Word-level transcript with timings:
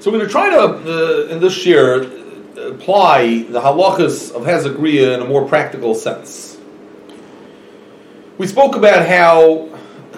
So 0.00 0.12
we're 0.12 0.18
going 0.18 0.28
to 0.28 0.32
try 0.32 0.50
to, 0.50 0.60
uh, 0.60 1.26
in 1.28 1.40
this 1.40 1.66
year, 1.66 2.02
apply 2.56 3.42
the 3.50 3.60
halachas 3.60 4.32
of 4.32 4.42
Hezekriya 4.42 5.14
in 5.14 5.22
a 5.22 5.24
more 5.24 5.44
practical 5.44 5.92
sense. 5.96 6.56
We 8.38 8.46
spoke 8.46 8.76
about 8.76 9.04
how 9.08 9.68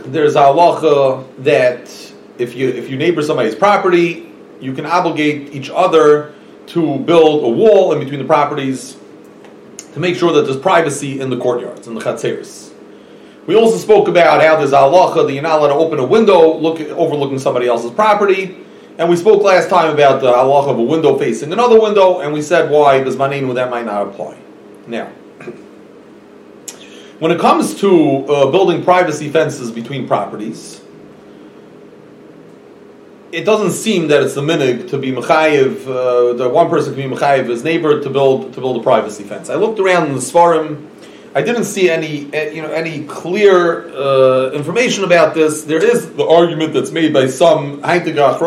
there's 0.05 0.37
a 0.37 0.41
halacha 0.41 1.25
that 1.45 1.89
if 2.37 2.55
you 2.55 2.69
if 2.69 2.91
you 2.91 2.99
neighbor 2.99 3.23
somebody's 3.23 3.55
property, 3.55 4.31
you 4.61 4.75
can 4.75 4.85
obligate 4.85 5.55
each 5.55 5.71
other 5.71 6.35
to 6.69 6.99
build 6.99 7.45
a 7.45 7.49
wall 7.49 7.95
in 7.95 8.01
between 8.01 8.19
the 8.19 8.27
properties 8.27 8.99
to 9.95 10.01
make 10.01 10.15
sure 10.15 10.31
that 10.35 10.43
there's 10.43 10.59
privacy 10.59 11.21
in 11.21 11.31
the 11.31 11.39
courtyards, 11.39 11.87
in 11.87 11.95
the 11.95 12.03
chatzeris. 12.03 12.71
We 13.47 13.57
also 13.57 13.79
spoke 13.79 14.09
about 14.09 14.43
how 14.43 14.57
there's 14.59 14.73
a 14.73 14.77
halacha 14.77 15.27
that 15.27 15.33
you're 15.33 15.43
not 15.43 15.59
allowed 15.59 15.69
to 15.69 15.75
open 15.75 15.99
a 15.99 16.05
window 16.05 16.55
look, 16.59 16.81
overlooking 16.81 17.39
somebody 17.39 17.67
else's 17.67 17.93
property. 17.93 18.67
And 19.01 19.09
we 19.09 19.17
spoke 19.17 19.43
last 19.43 19.71
time 19.71 19.95
about 19.95 20.21
the 20.21 20.31
halacha 20.31 20.69
of 20.69 20.79
a 20.79 20.83
window 20.83 21.19
facing 21.19 21.55
another 21.55 21.81
window, 21.81 22.21
and 22.21 22.35
we 22.35 22.43
said 22.43 22.71
why 22.71 23.03
does 23.03 23.17
manenu 23.17 23.55
that 23.55 23.71
might 23.71 23.87
not 23.87 24.07
apply. 24.07 24.37
Now, 24.87 25.07
when 27.19 27.33
it 27.33 27.41
comes 27.41 27.75
to 27.77 28.27
uh, 28.27 28.51
building 28.51 28.85
privacy 28.85 29.31
fences 29.31 29.71
between 29.71 30.07
properties, 30.07 30.83
it 33.33 33.47
doesn't 33.47 33.71
seem 33.71 34.09
that 34.09 34.23
it's 34.23 34.35
the 34.35 34.43
minig 34.43 34.91
to 34.91 34.99
be 34.99 35.13
mechayiv. 35.13 35.87
Uh, 35.87 36.35
that 36.35 36.51
one 36.51 36.69
person 36.69 36.95
can 36.95 37.09
be 37.09 37.17
mechayiv 37.17 37.49
his 37.49 37.65
neighbor 37.65 38.03
to 38.03 38.11
build 38.11 38.53
to 38.53 38.61
build 38.61 38.79
a 38.79 38.83
privacy 38.83 39.25
fence. 39.25 39.49
I 39.49 39.55
looked 39.55 39.81
around 39.81 40.09
in 40.09 40.13
the 40.13 40.21
svarim. 40.21 40.90
I 41.35 41.43
didn't 41.43 41.65
see 41.65 41.89
any 41.89 42.33
uh, 42.35 42.51
you 42.51 42.63
know 42.63 42.71
any 42.71 43.05
clear 43.05 43.89
uh, 43.91 44.51
information 44.51 45.05
about 45.05 45.35
this. 45.35 45.65
There 45.65 45.83
is 45.83 46.13
the 46.15 46.27
argument 46.27 46.73
that's 46.73 46.91
made 46.91 47.13
by 47.13 47.29
some 47.29 47.83
Haitigach 47.83 48.41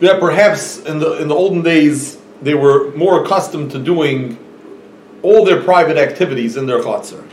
that 0.00 0.20
perhaps 0.20 0.78
in 0.80 0.98
the 0.98 1.20
in 1.22 1.28
the 1.28 1.34
olden 1.34 1.62
days 1.62 2.18
they 2.42 2.54
were 2.54 2.92
more 2.92 3.24
accustomed 3.24 3.70
to 3.72 3.78
doing 3.78 4.38
all 5.22 5.44
their 5.44 5.60
private 5.62 5.96
activities 5.96 6.56
in 6.56 6.66
their 6.66 6.80
chutzner, 6.80 7.24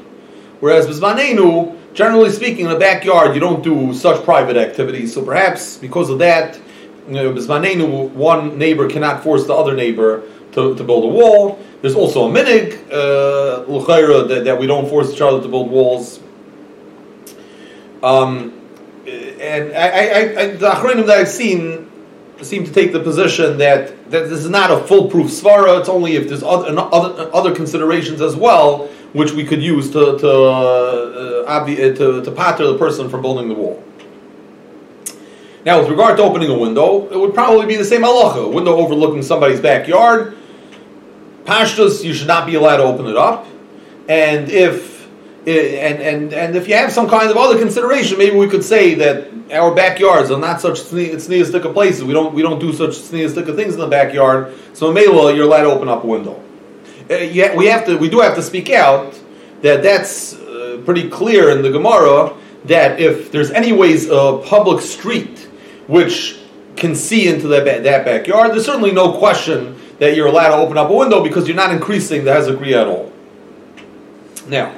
whereas 0.59 0.87
Bizmanenu 0.87 1.75
generally 1.95 2.29
speaking, 2.29 2.65
in 2.65 2.71
the 2.71 2.77
backyard, 2.77 3.33
you 3.33 3.39
don't 3.39 3.63
do 3.63 3.93
such 3.93 4.23
private 4.23 4.57
activities. 4.57 5.13
So 5.13 5.23
perhaps 5.23 5.77
because 5.77 6.09
of 6.09 6.19
that, 6.19 6.59
you 7.07 7.13
know, 7.13 8.07
one 8.13 8.57
neighbor 8.57 8.87
cannot 8.87 9.23
force 9.23 9.47
the 9.47 9.53
other 9.53 9.73
neighbor 9.73 10.23
to, 10.55 10.75
to 10.75 10.83
build 10.83 11.03
a 11.03 11.07
wall. 11.07 11.59
There's 11.81 11.95
also 11.95 12.29
a 12.29 12.31
minig, 12.31 12.73
uh, 12.91 14.27
that, 14.27 14.45
that 14.45 14.59
we 14.59 14.67
don't 14.67 14.89
force 14.89 15.13
each 15.13 15.21
other 15.21 15.41
to 15.41 15.47
build 15.47 15.69
walls. 15.69 16.19
Um, 18.01 18.53
and 19.05 19.73
I, 19.73 19.87
I, 19.87 20.41
I, 20.41 20.47
the 20.47 20.69
achronim 20.69 21.05
that 21.07 21.17
I've 21.19 21.27
seen 21.27 21.91
seem 22.41 22.65
to 22.65 22.71
take 22.71 22.91
the 22.91 22.99
position 22.99 23.57
that, 23.59 24.11
that 24.11 24.29
this 24.29 24.39
is 24.39 24.49
not 24.49 24.71
a 24.71 24.85
foolproof 24.85 25.27
svara. 25.27 25.79
It's 25.79 25.89
only 25.89 26.15
if 26.15 26.27
there's 26.27 26.43
other, 26.43 26.77
other, 26.77 27.33
other 27.33 27.55
considerations 27.55 28.21
as 28.21 28.35
well 28.35 28.89
which 29.15 29.31
we 29.31 29.45
could 29.45 29.63
use 29.63 29.89
to 29.91 30.17
to, 30.19 30.29
uh, 30.29 31.45
uh 31.47 31.65
to, 31.65 32.21
to 32.21 32.21
the 32.21 32.75
person 32.77 33.09
from 33.09 33.21
building 33.21 33.47
the 33.47 33.53
wall. 33.53 33.81
Now, 35.65 35.79
with 35.79 35.89
regard 35.89 36.17
to 36.17 36.23
opening 36.23 36.51
a 36.51 36.57
window, 36.57 37.07
it 37.09 37.17
would 37.17 37.33
probably 37.33 37.65
be 37.65 37.75
the 37.75 37.85
same 37.85 38.01
halacha. 38.01 38.45
A 38.45 38.47
window 38.47 38.75
overlooking 38.75 39.23
somebody's 39.23 39.59
backyard, 39.59 40.34
pashtus, 41.45 42.03
you 42.03 42.13
should 42.13 42.27
not 42.27 42.45
be 42.45 42.55
allowed 42.55 42.77
to 42.77 42.83
open 42.83 43.07
it 43.07 43.17
up. 43.17 43.47
And 44.07 44.49
if 44.49 44.95
and, 45.47 46.01
and, 46.01 46.33
and 46.33 46.55
if 46.55 46.67
you 46.67 46.73
have 46.73 46.91
some 46.91 47.07
kind 47.07 47.29
of 47.29 47.37
other 47.37 47.59
consideration, 47.59 48.17
maybe 48.17 48.35
we 48.35 48.47
could 48.47 48.63
say 48.63 48.95
that 48.95 49.29
our 49.53 49.75
backyards 49.75 50.31
are 50.31 50.39
not 50.39 50.59
such 50.59 50.79
sneezestica 50.79 51.71
places. 51.71 52.03
We 52.03 52.13
don't 52.13 52.33
we 52.33 52.41
don't 52.41 52.59
do 52.59 52.73
such 52.73 52.91
sneezestica 52.91 53.55
things 53.55 53.75
in 53.75 53.79
the 53.79 53.87
backyard. 53.87 54.55
So 54.73 54.91
Mela, 54.91 55.33
you're 55.35 55.45
allowed 55.45 55.63
to 55.63 55.71
open 55.71 55.87
up 55.87 56.03
a 56.03 56.07
window 56.07 56.41
uh, 57.09 57.15
yeah, 57.15 57.55
we 57.55 57.67
have 57.67 57.85
to, 57.85 57.97
we 57.97 58.09
do 58.09 58.19
have 58.19 58.35
to 58.35 58.41
speak 58.41 58.69
out 58.69 59.19
that 59.61 59.83
that's 59.83 60.33
uh, 60.33 60.81
pretty 60.85 61.09
clear 61.09 61.49
in 61.51 61.61
the 61.61 61.69
Gemara 61.69 62.35
that 62.65 62.99
if 62.99 63.31
there's 63.31 63.51
anyways 63.51 64.09
a 64.09 64.41
public 64.45 64.81
street 64.81 65.47
which 65.87 66.39
can 66.75 66.95
see 66.95 67.27
into 67.27 67.47
that, 67.49 67.65
that 67.83 68.05
backyard, 68.05 68.51
there's 68.51 68.65
certainly 68.65 68.91
no 68.91 69.17
question 69.17 69.79
that 69.99 70.15
you're 70.15 70.27
allowed 70.27 70.49
to 70.49 70.57
open 70.57 70.77
up 70.77 70.89
a 70.89 70.93
window 70.93 71.23
because 71.23 71.47
you're 71.47 71.55
not 71.55 71.71
increasing 71.71 72.25
the 72.25 72.31
Hezekriya 72.31 72.81
at 72.81 72.87
all. 72.87 73.11
Now, 74.47 74.75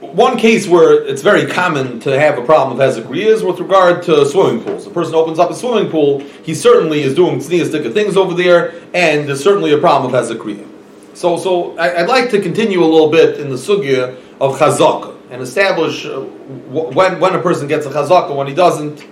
one 0.00 0.38
case 0.38 0.66
where 0.68 1.04
it's 1.04 1.22
very 1.22 1.46
common 1.46 2.00
to 2.00 2.18
have 2.18 2.38
a 2.38 2.44
problem 2.44 2.76
with 2.76 2.86
Hezekriya 2.86 3.26
is 3.26 3.42
with 3.42 3.60
regard 3.60 4.02
to 4.04 4.24
swimming 4.26 4.62
pools. 4.62 4.86
A 4.86 4.90
person 4.90 5.14
opens 5.14 5.38
up 5.38 5.50
a 5.50 5.54
swimming 5.54 5.90
pool, 5.90 6.20
he 6.20 6.54
certainly 6.54 7.02
is 7.02 7.14
doing 7.14 7.38
tzniastika 7.38 7.92
things 7.92 8.16
over 8.16 8.34
there, 8.34 8.74
and 8.94 9.28
there's 9.28 9.42
certainly 9.42 9.72
a 9.72 9.78
problem 9.78 10.12
with 10.12 10.20
Hezekriya. 10.20 10.66
So, 11.14 11.36
so 11.36 11.76
I, 11.78 12.02
would 12.02 12.08
like 12.08 12.30
to 12.30 12.40
continue 12.40 12.82
a 12.82 12.86
little 12.86 13.10
bit 13.10 13.40
in 13.40 13.48
the 13.48 13.56
sugya 13.56 14.16
of 14.40 14.56
chazaka 14.56 15.16
and 15.30 15.42
establish 15.42 16.06
uh, 16.06 16.20
when, 16.20 17.18
when 17.18 17.34
a 17.34 17.40
person 17.40 17.66
gets 17.66 17.86
a 17.86 17.90
chazaka, 17.90 18.34
when 18.34 18.46
he 18.46 18.54
doesn't. 18.54 19.04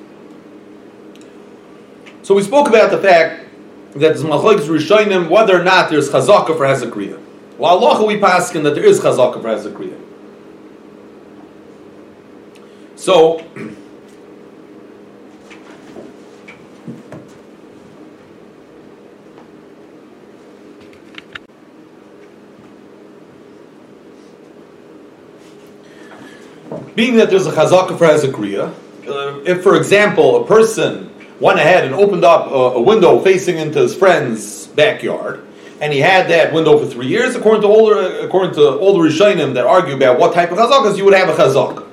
So 2.26 2.34
we 2.34 2.42
spoke 2.42 2.69
about 2.69 2.91
the 2.91 2.98
fact 2.98 3.47
that 3.92 4.00
there's 4.00 4.25
rishonim 4.25 5.31
whether 5.31 5.60
or 5.60 5.62
not 5.62 5.91
there's 5.91 6.10
chazaka 6.10 6.56
for 6.56 6.66
Hezekriya. 6.66 7.22
Well, 7.56 7.78
Allah 7.78 8.04
we 8.04 8.19
paskin 8.19 8.64
that 8.64 8.75
there 8.75 8.84
is 8.84 8.98
chazaka 8.98 9.41
for 9.41 9.47
Hezekriya. 9.47 9.97
So, 12.97 13.38
being 26.97 27.19
that 27.19 27.31
there's 27.31 27.47
a 27.47 27.53
chazaka 27.53 27.97
for 27.97 28.04
Hezekriya, 28.08 28.75
uh, 29.06 29.41
if, 29.44 29.62
for 29.62 29.76
example, 29.76 30.43
a 30.43 30.44
person 30.48 31.12
went 31.41 31.58
ahead 31.58 31.84
and 31.84 31.94
opened 31.94 32.24
up 32.24 32.50
a, 32.50 32.78
a, 32.78 32.82
window 32.82 33.20
facing 33.20 33.58
into 33.58 33.80
his 33.80 33.94
friend's 33.94 34.66
backyard, 34.69 35.47
and 35.80 35.92
he 35.92 36.00
had 36.00 36.28
that 36.30 36.52
window 36.52 36.78
for 36.78 36.86
three 36.86 37.06
years, 37.06 37.34
according 37.34 37.62
to 37.62 37.69
older, 37.69 38.20
according 38.20 38.54
to 38.54 38.78
older 38.78 39.08
Rishonim 39.08 39.54
that 39.54 39.66
argue 39.66 39.94
about 39.94 40.19
what 40.19 40.34
type 40.34 40.50
of 40.50 40.58
chazakas 40.58 40.96
you 40.96 41.04
would 41.04 41.14
have 41.14 41.28
a 41.28 41.34
chazaka 41.34 41.86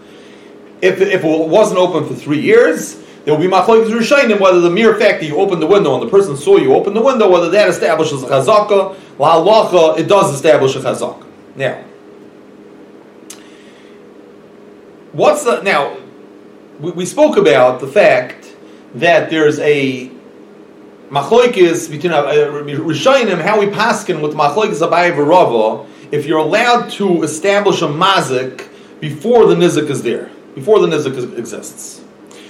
if, 0.83 0.99
if 0.99 1.23
it 1.23 1.47
wasn't 1.47 1.79
open 1.79 2.05
for 2.05 2.13
three 2.13 2.41
years, 2.41 2.95
there 3.23 3.33
will 3.33 3.41
be 3.41 3.47
machlokes 3.47 3.89
rishayim 3.89 4.37
whether 4.37 4.59
the 4.59 4.69
mere 4.69 4.93
fact 4.95 5.21
that 5.21 5.27
you 5.27 5.37
opened 5.37 5.61
the 5.61 5.67
window 5.67 5.93
and 5.93 6.03
the 6.03 6.11
person 6.11 6.35
saw 6.35 6.57
you 6.57 6.73
open 6.73 6.93
the 6.93 7.01
window, 7.01 7.29
whether 7.29 7.49
that 7.51 7.69
establishes 7.69 8.21
a 8.21 8.27
chazaka. 8.27 8.97
La 9.17 9.35
halacha, 9.35 9.97
it 9.97 10.09
does 10.09 10.33
establish 10.35 10.75
a 10.75 10.79
chazaka. 10.79 11.25
Now, 11.55 11.85
what's 15.13 15.45
the 15.45 15.61
now? 15.61 15.95
We, 16.81 16.91
we 16.91 17.05
spoke 17.05 17.37
about 17.37 17.79
the 17.79 17.87
fact 17.87 18.42
that 18.95 19.29
there's 19.29 19.59
a 19.59 20.09
machlokes 21.09 21.89
between 21.89 22.13
uh, 22.13 22.23
rishayim 22.23 23.41
how 23.41 23.59
we 23.59 23.67
paskin 23.67 24.21
with 24.21 24.33
machlokes 24.33 24.87
abayi 24.87 25.15
v'rava 25.15 25.87
if 26.11 26.25
you're 26.25 26.39
allowed 26.39 26.89
to 26.89 27.23
establish 27.23 27.81
a 27.81 27.87
mazik 27.87 28.69
before 28.99 29.45
the 29.47 29.55
nizik 29.55 29.89
is 29.89 30.03
there 30.03 30.29
before 30.55 30.79
the 30.79 30.87
nizik 30.87 31.37
exists. 31.37 32.03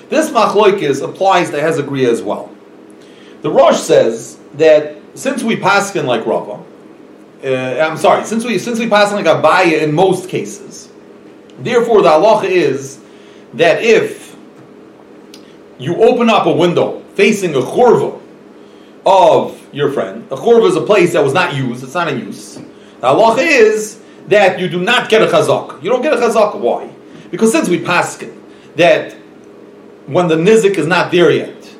This 0.09 0.29
machloikis 0.29 1.03
applies 1.03 1.49
to 1.49 1.57
Hezekriya 1.57 2.09
as 2.09 2.21
well. 2.21 2.53
The 3.41 3.49
Rosh 3.49 3.79
says 3.79 4.37
that 4.53 4.95
since 5.15 5.43
we 5.43 5.55
paskin 5.55 6.05
like 6.05 6.25
Rava, 6.25 6.63
uh, 7.43 7.81
I'm 7.81 7.97
sorry, 7.97 8.23
since 8.25 8.45
we 8.45 8.59
since 8.59 8.79
we 8.79 8.85
paskin 8.85 9.13
like 9.13 9.25
Abaya 9.25 9.81
in 9.81 9.93
most 9.93 10.29
cases, 10.29 10.91
therefore 11.59 12.01
the 12.01 12.09
halacha 12.09 12.45
is 12.45 12.99
that 13.55 13.83
if 13.83 14.32
you 15.83 16.01
open 16.01 16.29
up 16.29 16.45
a 16.45 16.51
window 16.51 17.01
facing 17.15 17.53
a 17.55 17.59
churva 17.59 18.19
of 19.05 19.59
your 19.73 19.91
friend, 19.91 20.25
a 20.31 20.35
churva 20.35 20.69
is 20.69 20.75
a 20.75 20.81
place 20.81 21.13
that 21.13 21.23
was 21.23 21.33
not 21.33 21.55
used; 21.55 21.83
it's 21.83 21.93
not 21.93 22.07
in 22.07 22.19
use. 22.19 22.55
The 22.55 23.07
halacha 23.07 23.39
is 23.39 24.01
that 24.27 24.59
you 24.59 24.69
do 24.69 24.81
not 24.81 25.09
get 25.09 25.21
a 25.21 25.25
chazak. 25.25 25.83
You 25.83 25.89
don't 25.89 26.01
get 26.01 26.13
a 26.13 26.17
chazak. 26.17 26.57
Why? 26.59 26.89
Because 27.31 27.51
since 27.51 27.67
we 27.67 27.79
paskin 27.79 28.39
that 28.75 29.13
when 30.05 30.27
the 30.27 30.35
nizik 30.35 30.77
is 30.77 30.87
not 30.87 31.11
there 31.11 31.31
yet, 31.31 31.75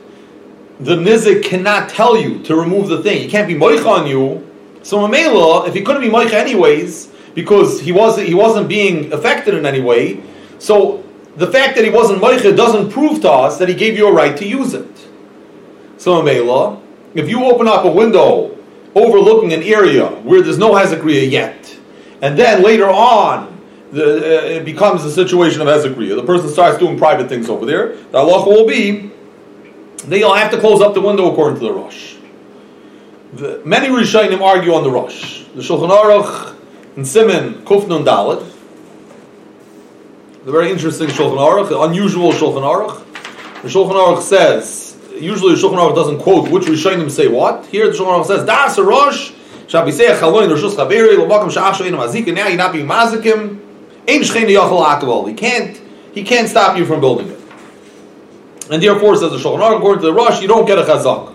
the 0.80 0.96
nizik 0.96 1.44
cannot 1.44 1.90
tell 1.90 2.18
you 2.18 2.44
to 2.44 2.56
remove 2.56 2.90
the 2.90 3.02
thing. 3.02 3.22
He 3.22 3.30
can't 3.30 3.48
be 3.48 3.56
moicha 3.56 3.86
on 3.86 4.08
you. 4.08 4.50
So 4.82 4.98
Mamela, 4.98 5.68
if 5.68 5.74
he 5.74 5.82
couldn't 5.82 6.02
be 6.02 6.10
moicha 6.10 6.34
anyways, 6.34 7.08
because 7.36 7.80
he 7.80 7.92
wasn't 7.92 8.28
he 8.28 8.34
wasn't 8.34 8.68
being 8.68 9.14
affected 9.14 9.54
in 9.54 9.66
any 9.66 9.82
way, 9.82 10.22
so 10.60 11.03
the 11.36 11.48
fact 11.48 11.76
that 11.76 11.84
he 11.84 11.90
wasn't 11.90 12.22
moicha 12.22 12.56
doesn't 12.56 12.92
prove 12.92 13.22
to 13.22 13.32
us 13.32 13.58
that 13.58 13.70
he 13.70 13.76
gave 13.76 13.98
you 13.98 14.08
a 14.08 14.14
right 14.14 14.38
to 14.38 14.48
use 14.48 14.74
it. 14.74 15.08
So 15.98 16.22
Mamela, 16.22 16.82
if 17.14 17.30
you 17.30 17.44
open 17.46 17.68
up 17.68 17.86
a 17.86 17.92
window 17.92 18.58
overlooking 18.96 19.54
an 19.54 19.64
area 19.64 20.08
where 20.08 20.42
there's 20.42 20.58
no 20.58 20.74
Hezekriya 20.74 21.30
yet, 21.30 21.78
and 22.22 22.38
then 22.38 22.62
later 22.64 22.90
on 22.90 23.60
the, 23.92 24.04
uh, 24.04 24.46
it 24.46 24.66
becomes 24.66 25.04
a 25.04 25.12
situation 25.12 25.62
of 25.62 25.68
Ezekriya. 25.68 26.16
The 26.16 26.24
person 26.24 26.50
starts 26.50 26.78
doing 26.78 26.98
private 26.98 27.30
things 27.30 27.50
over 27.50 27.66
there. 27.66 27.96
The 27.96 28.20
halacha 28.20 28.48
will 28.48 28.68
be 28.68 29.12
then 30.06 30.20
you'll 30.20 30.34
have 30.34 30.52
to 30.52 30.60
close 30.60 30.82
up 30.82 30.94
the 30.94 31.02
window 31.02 31.32
according 31.32 31.60
to 31.60 31.66
the 31.66 31.72
Rosh. 31.72 32.16
The, 33.34 33.62
many 33.66 33.88
Rishonim 33.88 34.42
argue 34.42 34.74
on 34.74 34.84
the 34.84 34.92
Rosh. 34.92 35.44
The 35.56 35.62
Shulchan 35.62 35.90
Aruch 35.90 36.56
and 36.96 37.08
Simon 37.08 37.66
Kufnun 37.66 38.04
Dalit. 38.04 38.53
The 40.46 40.52
very 40.52 40.72
interesting 40.72 41.08
Shulchan 41.08 41.38
Aruch, 41.38 41.70
the 41.70 41.80
unusual 41.80 42.34
Shulchan 42.34 42.64
Aruch. 42.64 42.98
The 43.62 43.70
Shulchan 43.70 43.94
Aruch 43.94 44.22
says, 44.22 44.98
usually 45.18 45.56
the 45.56 45.62
Shulchan 45.62 45.78
Aruch 45.78 45.96
doesn't 45.96 46.20
quote 46.20 46.50
which 46.50 46.64
Rishonim 46.64 47.10
say 47.10 47.30
what. 47.30 47.66
Here 47.68 47.90
the 47.90 47.98
Shulchan 47.98 48.22
Aruch 48.22 48.26
says, 48.26 48.46
Das 48.46 48.78
Rosh, 48.78 49.32
Shabisei 49.68 50.20
Chaloin 50.20 50.54
Roshus 50.54 50.76
Chaveri, 50.76 51.16
Lomakam 51.16 51.50
Sha'ach 51.50 51.76
Shoyin 51.76 51.98
Mazik, 51.98 52.28
and 52.28 52.36
now 52.36 52.50
you're 52.50 52.58
not 52.58 52.74
being 52.74 52.86
Mazikim, 52.86 53.58
Ein 54.06 54.20
Shchein 54.20 54.50
Yachal 54.50 54.84
Akavol. 54.84 55.30
He 55.30 55.34
can't, 55.34 55.82
he 56.14 56.24
can't 56.24 56.50
stop 56.50 56.78
you 56.78 56.86
from 56.86 57.00
building 57.00 57.30
it. 57.30 57.40
And 58.70 58.84
therefore, 58.84 59.16
says 59.16 59.32
the 59.32 59.38
Shulchan 59.38 59.62
Aruch, 59.62 59.78
according 59.78 60.02
to 60.02 60.08
the 60.08 60.14
Rosh, 60.14 60.42
you 60.42 60.50
don't 60.50 60.66
get 60.66 60.78
a 60.78 60.82
chazak. 60.82 61.34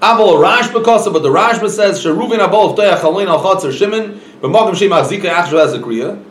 Aval 0.00 0.38
Rash 0.38 0.68
because 0.68 1.08
but 1.08 1.22
the 1.22 1.30
Rashba 1.30 1.70
says 1.70 2.04
Sheruvin 2.04 2.46
Abol 2.46 2.76
Toya 2.76 2.98
Chalin 2.98 3.28
Al 3.28 3.42
Chatzer 3.42 3.72
Shimon 3.72 4.20
B'Magam 4.42 4.76
Shem 4.76 4.90
Achzika 4.90 5.30
Achshav 5.30 5.80
Ezekriya. 5.80 6.22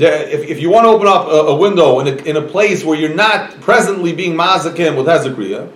If, 0.00 0.48
if 0.48 0.60
you 0.60 0.70
want 0.70 0.84
to 0.84 0.88
open 0.88 1.08
up 1.08 1.26
a, 1.26 1.52
a 1.52 1.56
window 1.56 2.00
in 2.00 2.08
a, 2.08 2.16
in 2.22 2.36
a 2.36 2.42
place 2.42 2.84
where 2.84 2.98
you're 2.98 3.14
not 3.14 3.60
presently 3.60 4.12
being 4.12 4.34
mazakim 4.34 4.96
with 4.96 5.06
Hezekriya, 5.06 5.70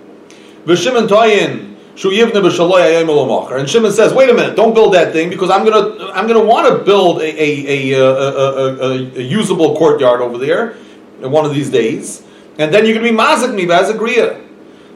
V'Shimon 0.64 1.08
Toyin 1.08 1.72
Shu 1.94 2.10
Yivne 2.10 2.32
B'Shaloy 2.32 3.58
and 3.58 3.69
Shimon 3.69 3.92
says, 3.92 4.14
wait 4.14 4.30
a 4.30 4.34
minute, 4.34 4.56
don't 4.56 4.74
build 4.74 4.94
that 4.94 5.12
thing 5.12 5.28
because 5.28 5.50
I'm 5.50 5.64
gonna 5.64 6.10
I'm 6.12 6.26
gonna 6.26 6.44
want 6.44 6.66
to 6.69 6.84
build 6.84 7.20
a 7.20 7.24
a, 7.24 7.92
a, 7.92 8.00
uh, 8.00 8.12
uh, 8.12 8.14
uh, 8.16 8.88
a, 8.88 9.19
a, 9.19 9.22
usable 9.22 9.76
courtyard 9.76 10.20
over 10.20 10.38
there 10.38 10.75
one 11.20 11.44
of 11.44 11.54
these 11.54 11.70
days, 11.70 12.25
and 12.58 12.72
then 12.72 12.86
you're 12.86 12.94
gonna 12.94 13.10
be 13.10 13.16
mazik 13.16 13.54
me 13.54 13.66
Hezekriya. 13.66 14.48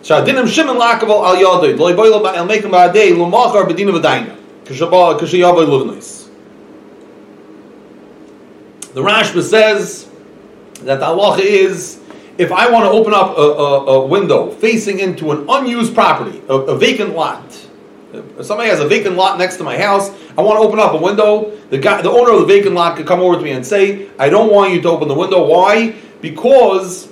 Shadinim 0.03 0.49
Shimon 0.49 0.77
Lakaval 0.77 1.25
Al 1.25 1.37
Yadid, 1.37 1.79
Loy 1.79 1.95
Boil 1.95 2.27
El 2.27 2.49
Mekim 2.49 2.71
Ba'adei, 2.71 3.13
Lumachar 3.13 3.69
Bedina 3.69 4.37
Kashayavoy 4.67 5.67
Livnois. 5.67 6.16
The 8.97 9.03
Rashba 9.03 9.43
says 9.43 10.09
that 10.85 11.01
the 11.01 11.05
halacha 11.05 11.41
is 11.41 12.01
if 12.39 12.51
I 12.51 12.71
want 12.71 12.87
to 12.87 12.91
open 12.91 13.13
up 13.13 13.37
a, 13.37 13.43
a, 13.43 13.87
a 13.89 14.07
window 14.07 14.51
facing 14.53 15.01
into 15.01 15.33
an 15.33 15.45
unused 15.51 15.95
property, 15.95 16.41
a, 16.49 16.55
a, 16.55 16.79
vacant 16.79 17.15
lot. 17.15 17.45
If 18.15 18.47
somebody 18.47 18.71
has 18.71 18.81
a 18.81 18.89
vacant 18.89 19.17
lot 19.17 19.37
next 19.37 19.59
to 19.59 19.65
my 19.65 19.77
house, 19.77 20.09
I 20.39 20.41
want 20.41 20.57
to 20.57 20.67
open 20.67 20.81
up 20.81 20.95
a 20.95 20.97
window. 20.97 21.55
The 21.69 21.77
guy, 21.77 22.01
the 22.01 22.09
owner 22.09 22.33
of 22.33 22.41
the 22.41 22.47
vacant 22.47 22.75
lot 22.75 22.97
could 22.97 23.07
come 23.07 23.21
over 23.21 23.37
to 23.37 23.43
me 23.43 23.51
and 23.51 23.67
say, 23.67 24.09
"I 24.19 24.31
don't 24.31 24.51
want 24.51 24.73
you 24.73 24.81
to 24.81 24.89
open 24.89 25.09
the 25.09 25.15
window. 25.15 25.47
Why? 25.47 25.95
Because 26.23 27.09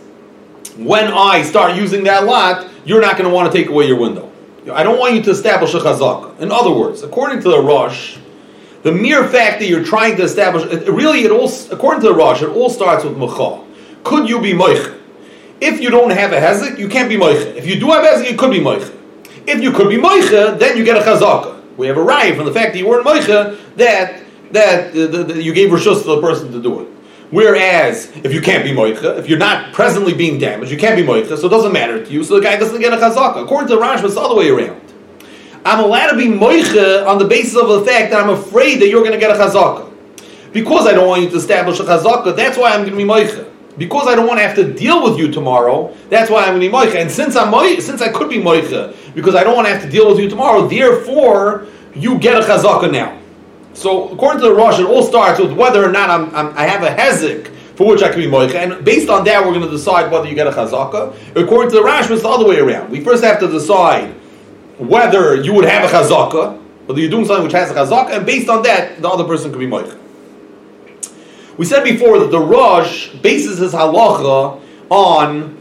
when 0.79 1.13
I 1.13 1.43
start 1.43 1.77
using 1.77 2.05
that 2.05 2.25
lot, 2.25 2.67
you're 2.87 3.03
not 3.03 3.19
going 3.19 3.29
to 3.29 3.35
want 3.35 3.53
to 3.53 3.59
take 3.59 3.69
away 3.69 3.89
your 3.89 3.99
window. 3.99 4.33
I 4.73 4.83
don't 4.85 4.99
want 4.99 5.17
you 5.17 5.23
to 5.25 5.33
establish 5.33 5.75
a 5.75 5.81
chazaka. 5.81 6.41
In 6.41 6.51
other 6.51 6.71
words, 6.71 7.03
according 7.03 7.43
to 7.43 7.51
the 7.51 7.61
Rosh, 7.61 8.17
the 8.85 8.93
mere 8.93 9.27
fact 9.27 9.61
that 9.61 9.67
you're 9.67 9.83
trying 9.83 10.17
to 10.19 10.23
establish, 10.23 10.71
it, 10.71 10.89
really, 10.89 11.25
it 11.25 11.31
all, 11.31 11.51
according 11.73 12.03
to 12.03 12.09
the 12.09 12.15
Rosh, 12.15 12.43
it 12.43 12.51
all 12.51 12.69
starts 12.71 13.03
with 13.03 13.17
mecha. 13.17 13.65
Could 14.05 14.29
you 14.29 14.41
be 14.41 14.53
moich? 14.53 15.01
If 15.61 15.81
you 15.81 15.89
don't 15.89 16.11
have 16.11 16.33
a 16.33 16.37
hezek, 16.37 16.79
you 16.79 16.89
can't 16.89 17.09
be 17.09 17.17
moich. 17.17 17.57
If 17.57 17.67
you 17.67 17.81
do 17.81 17.91
have 17.91 18.05
hezek, 18.05 18.31
you 18.31 18.37
could 18.37 18.51
be 18.51 18.61
moich. 18.61 18.95
If 19.47 19.63
you 19.63 19.73
could 19.73 19.89
be 19.89 19.97
moich, 19.97 20.59
then 20.59 20.77
you 20.77 20.85
get 20.85 20.99
a 20.99 21.01
chazaka. 21.01 21.63
We 21.79 21.87
have 21.87 21.97
a 21.97 22.03
right 22.03 22.37
from 22.37 22.45
the 22.45 22.53
fact 22.53 22.75
that 22.75 22.79
you 22.79 22.87
weren't 22.87 23.07
moich 23.07 23.27
that 23.77 24.21
that 24.53 24.91
uh, 24.91 24.93
the, 24.93 25.25
the, 25.25 25.43
you 25.43 25.53
gave 25.55 25.71
rishus 25.71 26.03
to 26.03 26.09
the 26.17 26.21
person 26.21 26.53
to 26.53 26.63
do 26.63 26.81
it. 26.81 26.89
Whereas, 27.31 28.13
if 28.23 28.33
you 28.33 28.41
can't 28.41 28.63
be 28.63 28.73
moicha, 28.73 29.19
if 29.19 29.29
you're 29.29 29.39
not 29.39 29.73
presently 29.73 30.13
being 30.13 30.39
damaged, 30.39 30.71
you 30.71 30.79
can't 30.79 30.95
be 30.95 31.03
moicha, 31.03 31.37
so 31.39 31.47
it 31.47 31.51
doesn't 31.51 31.73
matter 31.73 32.05
to 32.05 32.13
you, 32.13 32.23
so 32.23 32.37
the 32.37 32.43
guy 32.43 32.57
doesn't 32.57 32.81
get 32.81 32.93
a 32.93 32.97
chazaka. 32.97 33.43
According 33.43 33.69
to 33.69 33.77
Rashba, 33.83 34.05
it's 34.05 34.17
all 34.17 34.29
the 34.29 34.35
other 34.35 34.57
way 34.57 34.67
around. 34.67 34.81
I'm 35.65 35.83
allowed 35.83 36.11
to 36.11 36.17
be 36.17 36.27
moicha 36.27 37.07
on 37.07 37.19
the 37.19 37.25
basis 37.25 37.57
of 37.57 37.69
the 37.69 37.85
fact 37.87 38.11
that 38.11 38.23
I'm 38.23 38.31
afraid 38.31 38.81
that 38.81 38.89
you're 38.89 39.01
going 39.01 39.13
to 39.13 39.19
get 39.19 39.31
a 39.31 39.35
chazaka. 39.35 39.91
Because 40.53 40.87
I 40.87 40.93
don't 40.93 41.09
want 41.09 41.23
you 41.23 41.31
to 41.31 41.37
establish 41.37 41.81
a 41.81 41.85
chazaka, 41.85 42.37
that's 42.37 42.59
why 42.59 42.73
I'm 42.73 42.81
going 42.81 42.91
to 42.91 42.97
be 42.97 43.05
moicha. 43.05 43.51
Because 43.79 44.07
I 44.07 44.15
don't 44.15 44.27
want 44.27 44.39
to 44.39 44.47
have 44.47 44.55
to 44.57 44.73
deal 44.73 45.03
with 45.03 45.19
you 45.19 45.33
tomorrow, 45.33 45.95
that's 46.11 46.31
why 46.31 46.43
I'm 46.43 46.59
going 46.59 46.61
to 46.61 46.69
be 46.69 46.73
moicha. 46.73 47.01
And 47.01 47.11
since 47.11 47.35
I'm 47.35 47.53
moicha, 47.53 47.81
since 47.81 48.03
I 48.03 48.11
could 48.13 48.29
be 48.29 48.37
moicha, 48.37 48.95
because 49.15 49.35
I 49.35 49.43
don't 49.43 49.57
want 49.57 49.67
to 49.67 49.73
have 49.73 49.83
to 49.83 49.91
deal 49.91 50.07
with 50.09 50.19
you 50.19 50.29
tomorrow, 50.29 50.69
therefore, 50.69 51.67
you 51.95 52.19
get 52.19 52.37
a 52.37 52.45
chazaka 52.45 52.93
now. 52.93 53.19
So 53.73 54.11
according 54.11 54.43
to 54.43 54.49
the 54.49 54.55
Rosh, 54.55 54.79
it 54.79 54.87
all 54.87 55.03
starts 55.03 55.41
with 55.41 55.53
whether 55.53 55.83
or 55.83 55.91
not 55.91 56.11
I'm, 56.11 56.35
I'm, 56.35 56.57
i 56.57 56.67
have 56.67 56.83
a 56.83 56.95
hezek 56.95 57.53
for 57.75 57.89
which 57.89 58.03
I 58.03 58.11
can 58.11 58.21
be 58.21 58.27
moich, 58.27 58.55
and 58.55 58.85
based 58.85 59.09
on 59.09 59.25
that, 59.25 59.45
we're 59.45 59.53
going 59.53 59.67
to 59.67 59.71
decide 59.71 60.13
whether 60.13 60.29
you 60.29 60.37
get 60.37 60.47
a 60.47 60.53
chazaka. 60.53 61.13
According 61.35 61.71
to 61.71 61.77
the 61.77 61.83
Rash, 61.83 62.09
it's 62.09 62.23
the 62.23 62.29
other 62.29 62.47
way 62.47 62.61
around. 62.61 62.91
We 62.91 63.01
first 63.01 63.25
have 63.25 63.41
to 63.41 63.49
decide 63.49 64.15
whether 64.79 65.37
you 65.37 65.55
would 65.55 65.65
have 65.65 65.89
a 65.89 65.93
chazaka, 65.93 66.61
whether 66.87 67.01
you're 67.01 67.11
doing 67.11 67.25
something 67.25 67.45
which 67.45 67.53
has 67.53 67.71
a 67.71 67.75
chazaka, 67.75 68.17
and 68.17 68.27
based 68.27 68.49
on 68.49 68.63
that, 68.63 69.01
the 69.01 69.09
other 69.09 69.25
person 69.25 69.51
could 69.51 69.61
be 69.61 69.67
moich. 69.67 69.99
We 71.57 71.65
said 71.65 71.85
before 71.85 72.19
that 72.19 72.31
the 72.31 72.41
Rosh 72.41 73.11
bases 73.17 73.59
his 73.59 73.73
halacha 73.73 74.61
on 74.91 75.61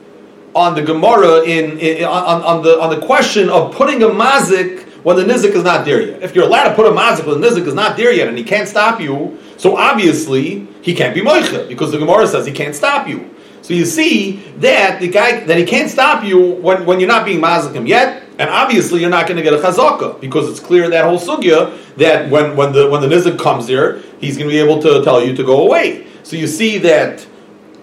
on 0.55 0.75
the 0.75 0.81
Gemara 0.83 1.41
in, 1.43 1.79
in 1.79 2.03
on, 2.05 2.41
on, 2.43 2.63
the 2.63 2.79
on 2.79 2.89
the 2.89 3.05
question 3.05 3.49
of 3.49 3.73
putting 3.73 4.03
a 4.03 4.07
mazik 4.07 4.83
when 5.03 5.15
the 5.15 5.23
nizik 5.23 5.51
is 5.51 5.63
not 5.63 5.85
there 5.85 6.01
yet. 6.01 6.21
If 6.21 6.35
you're 6.35 6.45
allowed 6.45 6.69
to 6.69 6.75
put 6.75 6.85
a 6.85 6.91
mazik 6.91 7.25
when 7.25 7.41
the 7.41 7.47
nizik 7.47 7.67
is 7.67 7.73
not 7.73 7.97
there 7.97 8.13
yet 8.13 8.27
and 8.27 8.37
he 8.37 8.43
can't 8.43 8.67
stop 8.67 8.99
you, 9.01 9.39
so 9.57 9.77
obviously 9.77 10.67
he 10.81 10.93
can't 10.93 11.15
be 11.15 11.21
moicha 11.21 11.67
because 11.67 11.91
the 11.91 11.97
Gemara 11.97 12.27
says 12.27 12.45
he 12.45 12.51
can't 12.51 12.75
stop 12.75 13.07
you. 13.07 13.32
So 13.63 13.73
you 13.73 13.85
see 13.85 14.43
that 14.57 14.99
the 14.99 15.07
guy 15.07 15.39
that 15.45 15.57
he 15.57 15.65
can't 15.65 15.89
stop 15.89 16.25
you 16.25 16.51
when, 16.55 16.85
when 16.85 16.99
you're 16.99 17.07
not 17.07 17.25
being 17.25 17.39
mazikim 17.39 17.87
yet, 17.87 18.21
and 18.37 18.49
obviously 18.49 18.99
you're 18.99 19.09
not 19.09 19.25
going 19.25 19.37
to 19.37 19.41
get 19.41 19.53
a 19.53 19.57
chazaka 19.57 20.19
because 20.19 20.49
it's 20.49 20.59
clear 20.59 20.83
in 20.83 20.91
that 20.91 21.05
whole 21.05 21.17
sugya 21.17 21.73
that 21.95 22.29
when, 22.29 22.57
when 22.57 22.73
the 22.73 22.89
when 22.89 23.01
the 23.01 23.07
nizik 23.07 23.39
comes 23.39 23.67
there, 23.67 23.99
he's 24.19 24.37
going 24.37 24.49
to 24.49 24.53
be 24.53 24.59
able 24.59 24.81
to 24.81 25.01
tell 25.05 25.25
you 25.25 25.33
to 25.33 25.43
go 25.45 25.65
away. 25.65 26.05
So 26.23 26.35
you 26.35 26.47
see 26.47 26.77
that 26.79 27.21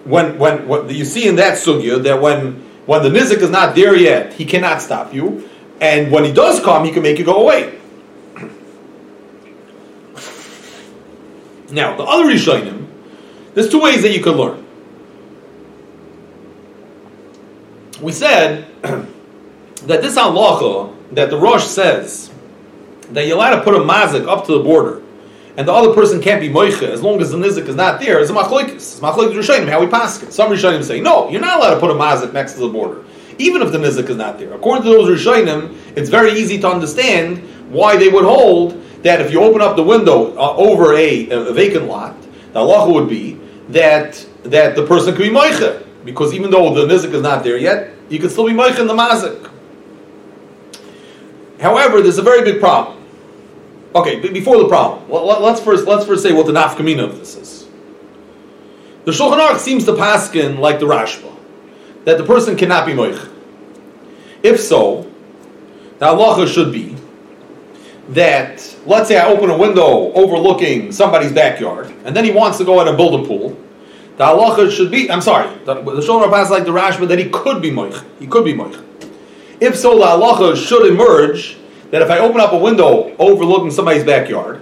when 0.03 0.37
when, 0.37 0.67
when 0.67 0.87
you 0.89 1.03
see 1.03 1.27
in 1.27 1.35
that 1.37 1.57
sugya 1.57 2.03
that 2.03 2.21
when 2.21 2.61
when 2.85 3.01
the 3.01 3.09
nizik 3.09 3.37
is 3.37 3.49
not 3.49 3.73
there 3.73 3.95
yet, 3.95 4.33
he 4.33 4.45
cannot 4.45 4.83
stop 4.83 5.13
you. 5.15 5.49
And 5.79 6.11
when 6.11 6.23
he 6.23 6.31
does 6.31 6.59
come, 6.59 6.85
he 6.85 6.91
can 6.91 7.01
make 7.01 7.17
you 7.17 7.25
go 7.25 7.41
away. 7.41 7.79
Now, 11.71 11.95
the 11.97 12.03
other 12.03 12.25
Rishonim, 12.25 12.85
there's 13.55 13.69
two 13.69 13.81
ways 13.81 14.03
that 14.03 14.11
you 14.11 14.21
can 14.21 14.33
learn. 14.33 14.60
We 18.01 18.11
said 18.11 18.67
that 18.81 20.01
this 20.01 20.17
halacha 20.17 20.95
that 21.13 21.29
the 21.29 21.37
Rosh 21.37 21.65
says 21.65 22.31
that 23.11 23.27
you're 23.27 23.35
allowed 23.35 23.57
to 23.57 23.63
put 23.63 23.75
a 23.75 23.79
mazik 23.79 24.27
up 24.27 24.45
to 24.45 24.53
the 24.53 24.63
border, 24.63 25.01
and 25.57 25.67
the 25.67 25.73
other 25.73 25.93
person 25.93 26.21
can't 26.21 26.41
be 26.41 26.49
moicha 26.49 26.89
as 26.89 27.01
long 27.01 27.21
as 27.21 27.31
the 27.31 27.37
nizik 27.37 27.67
is 27.67 27.75
not 27.75 27.99
there. 27.99 28.19
Is 28.19 28.29
a 28.29 28.33
machlokes. 28.33 28.69
It's 28.69 28.99
machlokes 28.99 29.33
Rishonim. 29.33 29.69
How 29.69 29.79
we 29.79 29.87
pass 29.87 30.21
it. 30.23 30.33
Some 30.33 30.51
Rishonim 30.51 30.83
say 30.83 30.99
no, 30.99 31.29
you're 31.29 31.41
not 31.41 31.59
allowed 31.59 31.75
to 31.75 31.79
put 31.79 31.91
a 31.91 31.93
mazik 31.93 32.33
next 32.33 32.53
to 32.53 32.59
the 32.59 32.69
border 32.69 33.03
even 33.41 33.61
if 33.61 33.71
the 33.71 33.77
nizik 33.77 34.09
is 34.09 34.15
not 34.15 34.37
there. 34.37 34.53
According 34.53 34.83
to 34.83 34.89
those 34.89 35.19
Rishonim, 35.19 35.75
it's 35.95 36.09
very 36.09 36.33
easy 36.33 36.59
to 36.59 36.67
understand 36.67 37.39
why 37.71 37.97
they 37.97 38.09
would 38.09 38.23
hold 38.23 38.81
that 39.03 39.21
if 39.21 39.31
you 39.31 39.41
open 39.41 39.61
up 39.61 39.75
the 39.75 39.83
window 39.83 40.35
uh, 40.37 40.55
over 40.55 40.93
a, 40.93 41.29
a, 41.29 41.53
vacant 41.53 41.87
lot, 41.87 42.21
the 42.53 42.59
halacha 42.59 42.93
would 42.93 43.09
be 43.09 43.39
that 43.69 44.25
that 44.43 44.75
the 44.75 44.85
person 44.85 45.15
could 45.15 45.23
be 45.23 45.29
moicha 45.29 45.85
because 46.03 46.33
even 46.33 46.51
though 46.51 46.73
the 46.73 46.93
nizik 46.93 47.13
is 47.13 47.21
not 47.21 47.43
there 47.43 47.57
yet, 47.57 47.93
you 48.09 48.19
can 48.19 48.29
still 48.29 48.47
be 48.47 48.53
moicha 48.53 48.79
in 48.79 48.87
the 48.87 48.93
mazik. 48.93 49.49
However, 51.59 52.01
there's 52.01 52.17
a 52.17 52.23
very 52.23 52.43
big 52.43 52.59
problem. 52.59 52.97
Okay, 53.93 54.19
before 54.19 54.57
the 54.57 54.67
problem, 54.67 55.09
let's 55.09 55.59
first 55.59 55.85
let's 55.85 56.05
first 56.05 56.23
say 56.23 56.31
what 56.31 56.45
the 56.45 56.53
nafkamina 56.53 57.03
of 57.03 57.19
this 57.19 57.35
is. 57.35 57.67
The 59.05 59.11
Shulchan 59.11 59.39
Aruch 59.39 59.59
seems 59.59 59.85
to 59.85 59.93
paskin 59.93 60.59
like 60.59 60.79
the 60.79 60.85
Rashba 60.85 61.35
that 62.05 62.17
the 62.17 62.23
person 62.23 62.55
cannot 62.55 62.85
be 62.85 62.93
moich. 62.93 63.29
If 64.43 64.59
so, 64.59 65.11
the 65.99 66.05
halacha 66.07 66.51
should 66.51 66.71
be 66.71 66.95
that, 68.09 68.75
let's 68.85 69.07
say 69.07 69.17
I 69.17 69.27
open 69.27 69.49
a 69.49 69.57
window 69.57 70.11
overlooking 70.13 70.91
somebody's 70.91 71.31
backyard, 71.31 71.93
and 72.03 72.15
then 72.15 72.25
he 72.25 72.31
wants 72.31 72.57
to 72.57 72.63
go 72.65 72.81
in 72.81 72.87
and 72.87 72.97
build 72.97 73.23
a 73.23 73.27
pool. 73.27 73.57
The 74.17 74.25
halacha 74.25 74.71
should 74.71 74.91
be, 74.91 75.09
I'm 75.09 75.21
sorry, 75.21 75.49
the, 75.65 75.75
the 75.75 76.01
Shulchan 76.01 76.27
Aruch 76.27 76.49
like 76.49 76.65
the 76.65 76.71
Rashba 76.71 77.07
that 77.07 77.17
he 77.17 77.29
could 77.29 77.61
be 77.61 77.71
moich. 77.71 78.03
He 78.19 78.27
could 78.27 78.45
be 78.45 78.53
moich. 78.53 78.83
If 79.59 79.77
so, 79.77 79.97
the 79.97 80.05
halacha 80.05 80.55
should 80.55 80.85
emerge 80.91 81.57
that 81.91 82.01
if 82.01 82.09
I 82.09 82.19
open 82.19 82.39
up 82.39 82.53
a 82.53 82.57
window 82.57 83.15
overlooking 83.17 83.71
somebody's 83.71 84.03
backyard, 84.03 84.61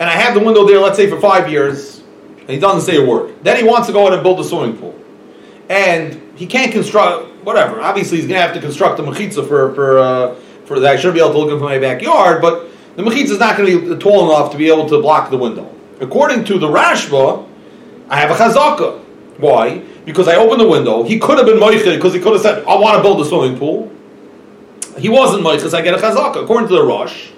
and 0.00 0.08
I 0.08 0.12
have 0.12 0.34
the 0.34 0.40
window 0.40 0.66
there, 0.66 0.78
let's 0.78 0.96
say 0.96 1.10
for 1.10 1.20
five 1.20 1.50
years, 1.50 2.00
and 2.40 2.50
he 2.50 2.58
doesn't 2.58 2.82
say 2.82 3.02
a 3.02 3.04
word, 3.04 3.34
then 3.42 3.56
he 3.56 3.64
wants 3.64 3.88
to 3.88 3.92
go 3.92 4.06
out 4.06 4.12
and 4.12 4.22
build 4.22 4.40
a 4.40 4.44
swimming 4.44 4.76
pool 4.76 4.98
and 5.68 6.20
he 6.36 6.46
can't 6.46 6.72
construct 6.72 7.28
whatever. 7.44 7.80
Obviously, 7.80 8.18
he's 8.18 8.26
going 8.26 8.40
to 8.40 8.46
have 8.46 8.54
to 8.54 8.60
construct 8.60 8.98
a 9.00 9.02
mechitza 9.02 9.46
for 9.46 9.74
for 9.74 9.98
uh, 9.98 10.34
for 10.64 10.80
that. 10.80 10.94
I 10.94 10.96
should 10.96 11.14
be 11.14 11.20
able 11.20 11.32
to 11.32 11.38
look 11.38 11.50
into 11.50 11.64
my 11.64 11.78
backyard, 11.78 12.40
but 12.40 12.68
the 12.96 13.02
mechitza 13.02 13.30
is 13.30 13.38
not 13.38 13.56
going 13.56 13.70
to 13.70 13.94
be 13.94 14.02
tall 14.02 14.30
enough 14.30 14.52
to 14.52 14.58
be 14.58 14.68
able 14.68 14.88
to 14.88 15.00
block 15.00 15.30
the 15.30 15.38
window. 15.38 15.72
According 16.00 16.44
to 16.44 16.58
the 16.58 16.68
Rashba, 16.68 17.47
I 18.08 18.16
have 18.20 18.30
a 18.30 18.34
chazaka. 18.34 19.00
Why? 19.38 19.78
Because 20.04 20.28
I 20.28 20.36
opened 20.36 20.60
the 20.60 20.68
window. 20.68 21.02
He 21.02 21.18
could 21.18 21.38
have 21.38 21.46
been 21.46 21.58
moichid 21.58 21.94
because 21.96 22.14
he 22.14 22.20
could 22.20 22.32
have 22.32 22.42
said, 22.42 22.64
"I 22.66 22.76
want 22.76 22.96
to 22.96 23.02
build 23.02 23.20
a 23.20 23.24
swimming 23.24 23.58
pool." 23.58 23.90
he 24.98 25.08
wasn't 25.08 25.42
moiches, 25.42 25.74
I 25.74 25.82
get 25.82 25.94
a 25.94 25.98
chazaka. 25.98 26.42
According 26.42 26.68
to 26.68 26.74
the 26.74 26.84
Rosh, 26.84 27.30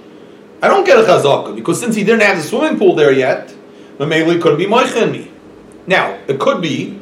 I 0.62 0.68
don't 0.68 0.84
get 0.84 0.98
a 0.98 1.02
chazaka 1.02 1.54
because 1.54 1.78
since 1.78 1.94
he 1.94 2.04
didn't 2.04 2.22
have 2.22 2.36
the 2.36 2.42
swimming 2.42 2.78
pool 2.78 2.94
there 2.94 3.12
yet, 3.12 3.54
Mameli 3.98 4.40
couldn't 4.40 4.58
be 4.58 4.66
moicha 4.66 5.02
in 5.02 5.12
me. 5.12 5.30
Now, 5.86 6.18
it 6.26 6.40
could 6.40 6.62
be 6.62 6.98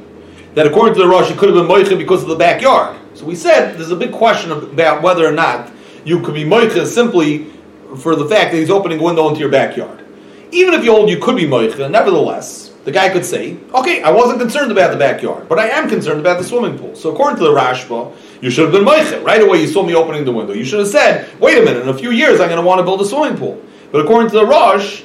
that 0.54 0.66
according 0.66 0.94
to 0.94 1.00
the 1.00 1.08
Rosh, 1.08 1.30
he 1.30 1.36
could 1.36 1.54
have 1.54 1.56
been 1.56 1.66
moicha 1.66 1.96
because 1.96 2.22
of 2.22 2.28
the 2.28 2.36
backyard. 2.36 2.96
So 3.14 3.24
we 3.24 3.34
said 3.34 3.76
there's 3.76 3.90
a 3.90 3.96
big 3.96 4.12
question 4.12 4.50
about 4.52 5.02
whether 5.02 5.26
or 5.26 5.32
not 5.32 5.70
you 6.04 6.20
could 6.20 6.34
be 6.34 6.44
moicha 6.44 6.86
simply 6.86 7.50
for 7.98 8.16
the 8.16 8.26
fact 8.26 8.52
that 8.52 8.58
he's 8.58 8.70
opening 8.70 9.00
a 9.00 9.02
window 9.02 9.28
into 9.28 9.40
your 9.40 9.50
backyard. 9.50 10.04
Even 10.50 10.74
if 10.74 10.84
you 10.84 10.92
hold 10.92 11.10
you 11.10 11.18
could 11.18 11.36
be 11.36 11.44
moicha, 11.44 11.90
nevertheless, 11.90 12.67
the 12.88 12.92
guy 12.92 13.10
could 13.10 13.26
say, 13.26 13.54
okay, 13.74 14.02
I 14.02 14.10
wasn't 14.10 14.40
concerned 14.40 14.72
about 14.72 14.92
the 14.92 14.96
backyard, 14.96 15.46
but 15.46 15.58
I 15.58 15.68
am 15.68 15.90
concerned 15.90 16.20
about 16.20 16.38
the 16.38 16.44
swimming 16.44 16.78
pool. 16.78 16.96
So 16.96 17.12
according 17.12 17.36
to 17.36 17.44
the 17.44 17.50
Rashba, 17.50 18.16
you 18.40 18.48
should 18.48 18.64
have 18.64 18.72
been 18.72 18.82
moicha. 18.82 19.22
Right 19.22 19.42
away 19.42 19.60
you 19.60 19.66
saw 19.66 19.82
me 19.82 19.94
opening 19.94 20.24
the 20.24 20.32
window. 20.32 20.54
You 20.54 20.64
should 20.64 20.78
have 20.78 20.88
said, 20.88 21.38
wait 21.38 21.58
a 21.58 21.62
minute, 21.62 21.82
in 21.82 21.90
a 21.90 21.98
few 21.98 22.12
years 22.12 22.40
I'm 22.40 22.48
going 22.48 22.58
to 22.58 22.66
want 22.66 22.78
to 22.78 22.84
build 22.84 23.02
a 23.02 23.04
swimming 23.04 23.36
pool. 23.36 23.62
But 23.92 24.00
according 24.06 24.30
to 24.30 24.36
the 24.36 24.46
Rosh, 24.46 25.02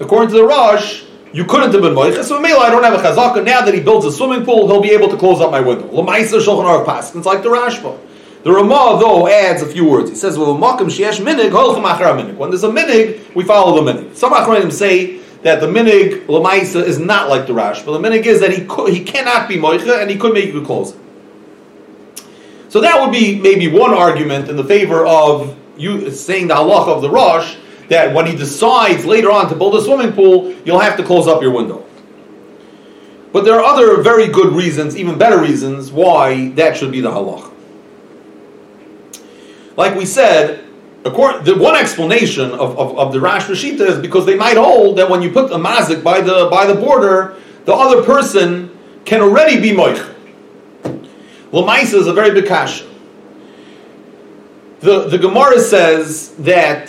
according 0.00 0.30
to 0.30 0.36
the 0.36 0.46
Rosh, 0.46 1.04
you 1.34 1.44
couldn't 1.44 1.72
have 1.72 1.82
been 1.82 1.92
moicha. 1.92 2.24
So 2.24 2.40
Mela, 2.40 2.60
I 2.60 2.70
don't 2.70 2.84
have 2.84 2.94
a 2.94 3.02
chazaka. 3.02 3.44
Now 3.44 3.60
that 3.60 3.74
he 3.74 3.80
builds 3.80 4.06
a 4.06 4.12
swimming 4.12 4.46
pool, 4.46 4.66
he'll 4.66 4.80
be 4.80 4.92
able 4.92 5.10
to 5.10 5.18
close 5.18 5.42
up 5.42 5.50
my 5.50 5.60
window. 5.60 5.86
Lamaisa 5.88 6.40
shulchan 6.40 6.64
aruch. 6.86 7.14
It's 7.14 7.26
like 7.26 7.42
the 7.42 7.50
Rashba. 7.50 7.98
The 8.44 8.50
Ramah, 8.50 8.98
though, 8.98 9.28
adds 9.28 9.60
a 9.60 9.66
few 9.66 9.84
words. 9.84 10.08
He 10.08 10.16
says. 10.16 10.38
When 10.38 10.58
there's 10.58 10.98
a 10.98 11.02
minig, 12.68 13.34
we 13.34 13.44
follow 13.44 13.84
the 13.84 13.92
minig. 13.92 14.16
Some 14.16 14.32
achronim 14.32 14.72
say 14.72 15.20
that 15.44 15.60
the 15.60 15.66
minig 15.66 16.26
lamaisa 16.26 16.82
is 16.82 16.98
not 16.98 17.28
like 17.28 17.46
the 17.46 17.52
Rash, 17.52 17.82
but 17.82 17.92
The 17.92 18.08
minig 18.08 18.24
is 18.24 18.40
that 18.40 18.50
he 18.50 18.64
could, 18.64 18.92
he 18.92 19.04
cannot 19.04 19.46
be 19.46 19.56
moicha 19.56 20.00
and 20.00 20.10
he 20.10 20.16
could 20.16 20.32
make 20.32 20.52
you 20.52 20.64
close. 20.64 20.96
So 22.70 22.80
that 22.80 23.00
would 23.00 23.12
be 23.12 23.38
maybe 23.38 23.68
one 23.68 23.92
argument 23.92 24.48
in 24.48 24.56
the 24.56 24.64
favor 24.64 25.06
of 25.06 25.56
you 25.76 26.10
saying 26.10 26.48
the 26.48 26.54
halacha 26.54 26.88
of 26.88 27.02
the 27.02 27.10
Rosh 27.10 27.56
that 27.88 28.14
when 28.14 28.26
he 28.26 28.34
decides 28.34 29.04
later 29.04 29.30
on 29.30 29.50
to 29.50 29.54
build 29.54 29.74
a 29.74 29.82
swimming 29.82 30.12
pool, 30.12 30.54
you'll 30.64 30.80
have 30.80 30.96
to 30.96 31.04
close 31.04 31.28
up 31.28 31.42
your 31.42 31.52
window. 31.52 31.84
But 33.32 33.44
there 33.44 33.54
are 33.54 33.64
other 33.64 34.00
very 34.00 34.28
good 34.28 34.54
reasons, 34.54 34.96
even 34.96 35.18
better 35.18 35.38
reasons, 35.38 35.92
why 35.92 36.50
that 36.50 36.76
should 36.76 36.90
be 36.90 37.02
the 37.02 37.10
halach. 37.10 37.52
Like 39.76 39.94
we 39.94 40.06
said, 40.06 40.63
according, 41.04 41.44
the 41.44 41.56
one 41.56 41.76
explanation 41.76 42.50
of, 42.52 42.78
of, 42.78 42.98
of 42.98 43.12
the 43.12 43.20
Rash 43.20 43.46
Rashita 43.46 43.80
is 43.80 43.98
because 43.98 44.26
they 44.26 44.36
might 44.36 44.56
hold 44.56 44.98
that 44.98 45.08
when 45.08 45.22
you 45.22 45.30
put 45.30 45.50
a 45.52 45.56
mazik 45.56 46.02
by 46.02 46.20
the 46.20 46.48
by 46.50 46.66
the 46.66 46.74
border, 46.74 47.36
the 47.64 47.72
other 47.72 48.02
person 48.02 48.70
can 49.04 49.20
already 49.20 49.60
be 49.60 49.70
moich. 49.70 50.12
Lamaisa 51.52 51.94
is 51.94 52.06
a 52.06 52.12
very 52.12 52.32
big 52.32 52.48
kasha. 52.48 52.86
The, 54.80 55.08
the 55.08 55.18
Gemara 55.18 55.60
says 55.60 56.34
that 56.36 56.88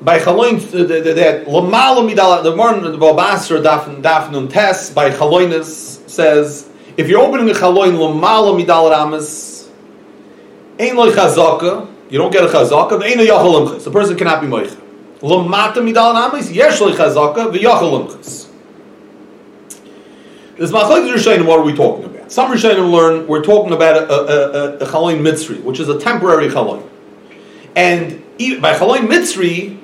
by 0.00 0.18
chaloin 0.18 0.58
that 0.72 1.46
lamalo 1.46 2.08
midal 2.08 2.42
the 2.42 2.56
morning 2.56 2.82
the 2.82 2.98
babasra 2.98 3.62
dafn 3.62 4.02
dafnun 4.02 4.50
tes 4.50 4.90
by 4.90 5.10
chaloinis 5.10 6.08
says 6.10 6.68
if 6.96 7.08
you're 7.08 7.20
opening 7.20 7.48
a 7.50 7.52
chaloin 7.52 7.92
lamalo 7.92 8.60
midal 8.60 8.90
ramas 8.90 9.70
ein 10.80 10.96
loy 10.96 11.10
chazaka 11.12 11.91
you 12.12 12.18
don't 12.18 12.32
get 12.32 12.44
a 12.44 12.46
chazaka 12.46 12.98
the 12.98 13.06
ein 13.06 13.18
yachalim 13.18 13.82
the 13.82 13.90
person 13.90 14.16
cannot 14.16 14.40
be 14.40 14.46
moich 14.46 14.76
lamata 15.20 15.76
midal 15.76 16.14
ramas 16.14 16.52
yesh 16.52 16.80
loy 16.80 16.92
chazaka 16.92 17.52
the 17.52 17.58
yachalim 17.58 18.06
this 20.58 20.70
machlokes 20.70 21.12
Rishonim, 21.12 21.46
what 21.46 21.58
are 21.58 21.64
we 21.64 21.74
talking 21.74 22.04
about? 22.04 22.30
Some 22.30 22.52
Rishonim 22.52 22.92
learn 22.92 23.26
we're 23.26 23.42
talking 23.42 23.72
about 23.72 23.96
a, 23.96 24.12
a, 24.12 24.16
a, 24.16 24.76
a 24.76 24.86
chaloin 24.86 25.20
mitzri, 25.20 25.60
which 25.62 25.80
is 25.80 25.88
a 25.88 25.98
temporary 25.98 26.48
chaloin. 26.50 26.86
And 27.74 28.22
by 28.60 28.74
chaloin 28.74 29.08
mitzri, 29.08 29.82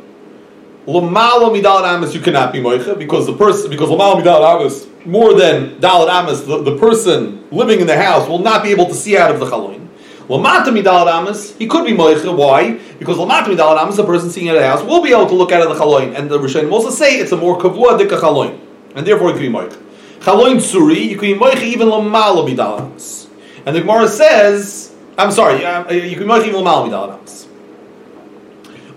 Lamala 0.88 1.50
midal 1.54 1.82
amas 1.82 2.14
you 2.14 2.20
cannot 2.20 2.50
be 2.50 2.60
moicha 2.60 2.98
because 2.98 3.26
the 3.26 3.36
person 3.36 3.68
because 3.68 3.90
lamala 3.90 4.22
midal 4.22 4.40
amas 4.40 4.86
more 5.04 5.34
than 5.34 5.78
dalat 5.80 6.08
amas 6.08 6.42
the, 6.44 6.62
the 6.62 6.78
person 6.78 7.46
living 7.50 7.80
in 7.80 7.86
the 7.86 7.96
house 7.96 8.26
will 8.26 8.38
not 8.38 8.62
be 8.62 8.70
able 8.70 8.86
to 8.86 8.94
see 8.94 9.18
out 9.18 9.30
of 9.30 9.38
the 9.38 9.44
chaloin. 9.44 9.87
Lamata 10.28 10.66
midal 10.66 11.10
amas 11.10 11.56
he 11.56 11.66
could 11.66 11.86
be 11.86 11.92
moicha. 11.92 12.36
Why? 12.36 12.78
Because 12.98 13.16
lamata 13.16 13.44
midal 13.44 13.80
amas 13.80 13.96
the 13.96 14.04
person 14.04 14.28
out 14.28 14.56
of 14.56 14.60
the 14.60 14.66
house 14.66 14.82
will 14.82 15.02
be 15.02 15.10
able 15.10 15.26
to 15.26 15.34
look 15.34 15.52
out 15.52 15.62
of 15.62 15.76
the 15.76 15.82
chaloin. 15.82 16.14
And 16.14 16.30
the 16.30 16.38
Rishonim 16.38 16.70
also 16.70 16.90
say 16.90 17.18
it's 17.18 17.32
a 17.32 17.36
more 17.36 17.58
kavua 17.58 17.98
dika 17.98 18.20
chaloin, 18.20 18.58
and 18.94 19.06
therefore 19.06 19.30
it 19.30 19.34
can 19.34 19.42
be 19.42 19.48
moicha. 19.48 19.82
Chaloin 20.20 20.56
tsuri 20.56 21.08
you 21.08 21.16
can 21.16 21.32
be 21.32 21.34
moicha 21.34 21.62
even 21.62 21.88
lamala 21.88 22.46
midal. 22.46 23.26
And 23.64 23.74
the 23.74 23.80
Gemara 23.80 24.08
says, 24.08 24.94
I'm 25.16 25.30
sorry, 25.32 25.64
uh, 25.64 25.90
you 25.90 26.16
can 26.16 26.24
be 26.24 26.28
moicha 26.28 26.48
even 26.48 26.62
lamala 26.62 26.88
midal. 26.90 27.46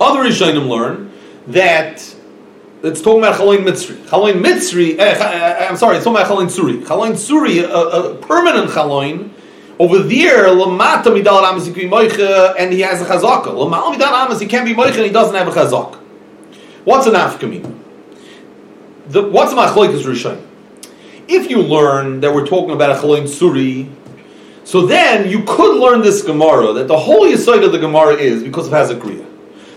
Other 0.02 0.24
Rishonim 0.24 0.68
learn 0.68 1.12
that 1.48 2.16
it's 2.84 3.02
talking 3.02 3.20
about 3.20 3.40
Chaloin 3.40 3.60
Mitzri. 3.60 3.96
Chaloin 4.08 4.42
Mitzri, 4.42 4.98
eh, 4.98 5.16
eh, 5.18 5.68
I'm 5.70 5.78
sorry, 5.78 5.98
it's 5.98 6.06
talking 6.06 6.20
about 6.20 6.32
Chaloin 6.32 6.48
Suri. 6.48 6.84
Chaloin 6.84 7.12
Suri, 7.12 7.64
a, 7.64 7.68
a 7.70 8.16
permanent 8.16 8.72
Chaloin, 8.72 9.30
over 9.82 9.98
there, 9.98 10.46
Lamata 10.46 11.06
Midal 11.06 11.42
Amas, 11.42 11.66
he 11.66 11.74
can 11.74 11.82
be 11.82 11.90
Moicha, 11.90 12.54
and 12.56 12.72
he 12.72 12.82
has 12.82 13.02
a 13.02 13.06
Chazaka. 13.06 13.46
Lamal 13.46 13.96
Midal 13.96 14.12
Amas, 14.12 14.40
he 14.40 14.46
can't 14.46 14.64
be 14.64 14.76
Moicha, 14.76 14.98
and 14.98 15.06
he 15.06 15.10
doesn't 15.10 15.34
have 15.34 15.48
a 15.48 15.52
Chazak. 15.52 15.96
What's 16.86 17.08
an 17.08 17.14
Afkamina? 17.14 17.76
The, 19.08 19.24
what's 19.24 19.54
a 19.54 19.56
Machloikas 19.56 20.04
Rishon? 20.04 20.40
If 21.28 21.50
you 21.50 21.64
learn 21.64 22.20
that 22.20 22.32
we're 22.32 22.46
talking 22.46 22.76
about 22.76 22.92
a 22.92 23.02
Chaloin 23.02 23.24
Suri, 23.24 23.92
so 24.66 24.86
then 24.86 25.28
you 25.28 25.44
could 25.48 25.80
learn 25.80 26.04
this 26.04 26.22
Gemara, 26.22 26.74
that 26.74 26.88
the 26.88 27.00
whole 27.00 27.22
Yisoid 27.22 27.66
of 27.66 27.72
the 27.72 27.80
Gemara 27.80 28.14
is 28.14 28.44
because 28.44 28.68
of 28.68 28.74
Hazakriya. 28.74 29.26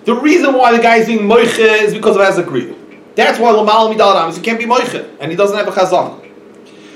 The 0.05 0.15
reason 0.15 0.53
why 0.53 0.77
the 0.77 0.83
guy 0.83 0.97
is 0.97 1.07
being 1.07 1.21
moiche 1.21 1.59
is 1.59 1.95
because 1.95 2.17
of 2.17 2.21
Hazakriya. 2.21 2.77
That's 3.15 3.39
why 3.39 3.53
Lamal 3.53 3.95
Midal 3.95 4.15
Amas, 4.15 4.37
he 4.37 4.43
can't 4.43 4.59
be 4.59 4.67
moiche, 4.67 5.09
and 5.19 5.31
he 5.31 5.37
doesn't 5.37 5.57
have 5.57 5.67
a 5.67 5.71
chazak. 5.71 6.31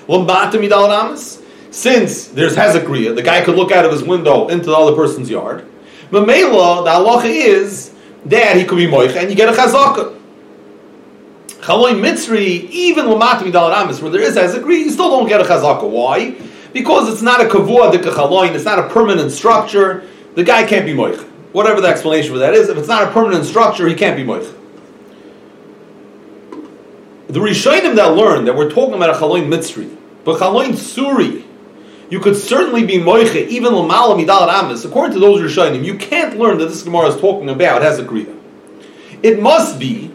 Lamata 0.09 0.53
Midal 0.53 0.91
Amas, 0.91 1.41
since 1.71 2.29
there's 2.29 2.57
Hazakriya, 2.57 3.15
the 3.15 3.23
guy 3.23 3.45
could 3.45 3.57
look 3.57 3.73
out 3.73 3.85
of 3.85 3.93
his 3.93 4.03
window 4.03 4.49
into 4.49 4.67
the 4.67 4.77
other 4.77 4.97
person's 4.97 5.31
yard. 5.31 5.67
Mamela, 6.11 6.85
the 6.85 6.91
halacha 6.91 7.27
is 7.27 7.93
that 8.27 8.57
he 8.57 8.65
could 8.65 8.77
be 8.77 8.87
moiche, 8.87 9.17
and 9.17 9.31
you 9.31 9.37
get 9.37 9.49
a 9.49 9.53
chazaka. 9.53 10.17
Chaloy 11.61 11.93
Mitzri, 11.93 12.69
even 12.71 13.07
Lamata 13.07 13.41
Midal 13.41 14.03
where 14.03 14.11
there 14.11 14.23
is 14.23 14.37
Hazakriya, 14.37 14.79
you 14.79 14.91
still 14.91 15.11
don't 15.11 15.29
get 15.29 15.41
a 15.41 15.45
chazaka. 15.45 15.89
Why? 15.89 16.35
Because 16.73 17.13
it's 17.13 17.23
not 17.23 17.41
a 17.41 17.45
kavua 17.45 17.93
de 17.93 17.99
kachaloin, 17.99 18.55
it's 18.55 18.65
not 18.65 18.79
a 18.79 18.89
permanent 18.89 19.33
structure. 19.33 20.09
The 20.35 20.45
guy 20.45 20.67
can't 20.67 20.87
be 20.87 20.93
moich 20.93 21.29
whatever 21.53 21.81
the 21.81 21.89
explanation 21.89 22.33
for 22.33 22.39
that 22.39 22.55
is, 22.55 22.69
if 22.69 22.77
it's 22.77 22.89
not 22.89 23.09
a 23.09 23.11
permanent 23.11 23.45
structure, 23.45 23.89
he 23.89 23.95
can't 23.95 24.17
be 24.17 24.25
moich. 24.25 24.55
The 27.29 27.41
Rishonim 27.41 27.97
that 27.97 28.15
learn 28.15 28.45
that 28.47 28.57
we're 28.57 28.71
talking 28.71 28.95
about 28.95 29.11
a 29.11 29.19
chaloin 29.19 29.49
mitzri, 29.49 29.95
but 30.25 30.39
chaloin 30.39 30.73
suri, 30.73 31.45
you 32.11 32.21
could 32.21 32.37
certainly 32.37 32.85
be 32.85 32.99
moiche 32.99 33.47
even 33.49 33.75
l'mala 33.75 34.15
midal. 34.15 34.85
According 34.85 35.15
to 35.15 35.21
those 35.21 35.41
Rishonim, 35.41 35.85
you 35.85 35.97
can't 35.97 36.39
learn 36.39 36.59
that 36.59 36.67
this 36.67 36.83
Gemara 36.83 37.09
is 37.09 37.21
talking 37.21 37.49
about 37.49 37.83
has 37.83 37.99
a 37.99 38.05
kriya. 38.05 38.35
It 39.23 39.41
must 39.41 39.79
be 39.79 40.11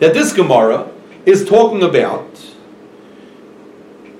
that 0.00 0.14
this 0.14 0.32
Gemara 0.32 0.90
is 1.26 1.44
talking 1.44 1.82
about 1.82 2.28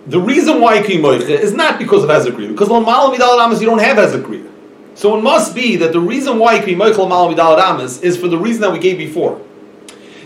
the 0.06 0.20
reason 0.20 0.60
why 0.60 0.78
you 0.78 0.84
can 0.84 1.00
moiche 1.00 1.28
is 1.28 1.52
not 1.52 1.78
because 1.78 2.04
of 2.04 2.10
Hazakriya, 2.10 2.48
because 2.48 2.68
l'mala 2.68 3.16
midal 3.16 3.60
you 3.60 3.66
don't 3.66 3.78
have 3.80 3.96
Hazakriya. 3.96 4.52
So 4.94 5.16
it 5.16 5.22
must 5.22 5.54
be 5.54 5.76
that 5.76 5.92
the 5.92 6.00
reason 6.00 6.38
why 6.38 6.62
you 6.62 6.76
Moichel 6.76 7.08
Mal 7.08 7.32
Midal 7.32 8.02
is 8.02 8.16
for 8.16 8.28
the 8.28 8.36
reason 8.36 8.60
that 8.62 8.72
we 8.72 8.78
gave 8.78 8.98
before. 8.98 9.40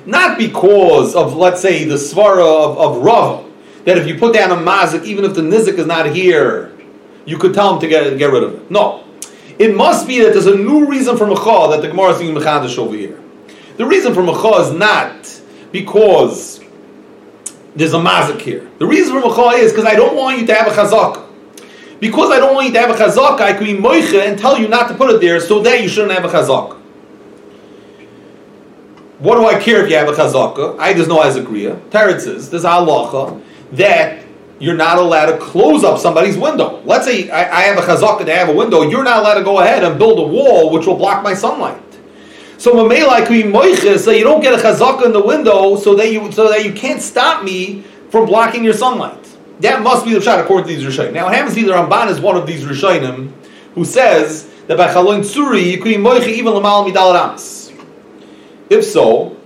Not 0.04 0.38
because 0.38 1.14
of, 1.14 1.36
let's 1.36 1.60
say, 1.60 1.84
the 1.84 1.94
Svara 1.94 2.64
of, 2.64 2.78
of 2.78 3.02
Rav, 3.02 3.44
that 3.84 3.96
if 3.96 4.06
you 4.06 4.18
put 4.18 4.34
down 4.34 4.50
a 4.50 4.56
mazik, 4.56 5.04
even 5.04 5.24
if 5.24 5.34
the 5.34 5.40
nizik 5.40 5.78
is 5.78 5.86
not 5.86 6.06
here, 6.06 6.65
you 7.26 7.36
could 7.36 7.52
tell 7.52 7.74
him 7.74 7.80
to 7.80 7.88
get, 7.88 8.16
get 8.16 8.32
rid 8.32 8.42
of 8.42 8.54
it. 8.54 8.70
No. 8.70 9.04
It 9.58 9.76
must 9.76 10.06
be 10.06 10.20
that 10.20 10.32
there's 10.32 10.46
a 10.46 10.56
new 10.56 10.86
reason 10.86 11.16
for 11.16 11.26
Mecha 11.26 11.70
that 11.70 11.82
the 11.82 11.88
Gemara 11.88 12.10
is 12.10 12.18
thinking 12.18 12.36
Mechadish 12.36 12.78
over 12.78 12.94
here. 12.94 13.20
The 13.76 13.84
reason 13.84 14.14
for 14.14 14.22
Mecha 14.22 14.60
is 14.66 14.72
not 14.72 15.42
because 15.72 16.60
there's 17.74 17.92
a 17.92 17.98
mazik 17.98 18.40
here. 18.40 18.70
The 18.78 18.86
reason 18.86 19.20
for 19.20 19.28
Mecha 19.28 19.58
is 19.58 19.72
because 19.72 19.84
I 19.84 19.94
don't 19.94 20.16
want 20.16 20.38
you 20.38 20.46
to 20.46 20.54
have 20.54 20.66
a 20.66 20.70
chazak 20.70 21.26
because 22.00 22.30
I 22.30 22.38
don't 22.38 22.54
want 22.54 22.66
you 22.66 22.72
to 22.74 22.80
have 22.80 22.90
a 22.90 22.94
chazaka, 22.94 23.40
I 23.40 23.52
could 23.54 23.66
be 23.66 23.74
moiche 23.74 24.20
and 24.20 24.38
tell 24.38 24.58
you 24.58 24.68
not 24.68 24.88
to 24.88 24.94
put 24.94 25.10
it 25.10 25.20
there 25.20 25.40
so 25.40 25.62
that 25.62 25.82
you 25.82 25.88
shouldn't 25.88 26.12
have 26.12 26.24
a 26.24 26.28
chazaka. 26.28 26.76
What 29.18 29.36
do 29.36 29.46
I 29.46 29.58
care 29.58 29.82
if 29.82 29.90
you 29.90 29.96
have 29.96 30.08
a 30.08 30.12
chazaka? 30.12 30.78
I 30.78 30.92
just 30.92 31.08
know 31.08 31.22
as 31.22 31.36
a. 31.36 31.42
Teretz 31.42 32.20
says 32.20 32.50
there's 32.50 32.64
halacha 32.64 33.42
that 33.72 34.25
you're 34.58 34.76
not 34.76 34.98
allowed 34.98 35.26
to 35.26 35.38
close 35.38 35.84
up 35.84 35.98
somebody's 35.98 36.36
window. 36.36 36.82
Let's 36.84 37.04
say 37.04 37.30
I, 37.30 37.40
I 37.40 37.60
have 37.62 37.78
a 37.78 37.82
chazaka 37.82 38.28
I 38.28 38.34
have 38.34 38.48
a 38.48 38.54
window. 38.54 38.82
You're 38.82 39.04
not 39.04 39.18
allowed 39.18 39.34
to 39.34 39.44
go 39.44 39.60
ahead 39.60 39.84
and 39.84 39.98
build 39.98 40.18
a 40.18 40.26
wall 40.26 40.70
which 40.70 40.86
will 40.86 40.96
block 40.96 41.22
my 41.22 41.34
sunlight. 41.34 41.82
So 42.58 42.72
Mamela 42.72 43.26
could 43.26 43.28
be 43.28 43.42
moiche, 43.42 43.98
so 43.98 44.10
you 44.10 44.24
don't 44.24 44.40
get 44.40 44.54
a 44.54 44.62
chazaka 44.62 45.04
in 45.04 45.12
the 45.12 45.22
window 45.22 45.76
so 45.76 45.94
that 45.96 46.10
you 46.10 46.32
so 46.32 46.48
that 46.48 46.64
you 46.64 46.72
can't 46.72 47.02
stop 47.02 47.44
me 47.44 47.82
from 48.10 48.26
blocking 48.26 48.64
your 48.64 48.72
sunlight. 48.72 49.22
That 49.60 49.82
must 49.82 50.04
be 50.04 50.14
the 50.14 50.20
shot 50.20 50.38
according 50.38 50.68
to 50.68 50.74
these 50.74 50.84
Rishonim. 50.84 51.12
Now, 51.12 51.28
Hamasi 51.28 51.66
the 51.66 51.72
Ramban 51.72 52.10
is 52.10 52.20
one 52.20 52.36
of 52.36 52.46
these 52.46 52.64
Rishonim 52.64 53.32
who 53.74 53.84
says 53.84 54.48
that 54.66 54.76
by 54.76 54.92
Chaloin 54.92 55.20
Tsuri 55.20 55.70
you 55.70 55.76
could 55.78 55.84
be 55.84 55.96
moiche 55.96 56.28
even 56.28 56.52
Lamal 56.52 56.90
Midal 56.90 57.14
Rams? 57.14 57.72
If 58.68 58.84
so, 58.84 59.36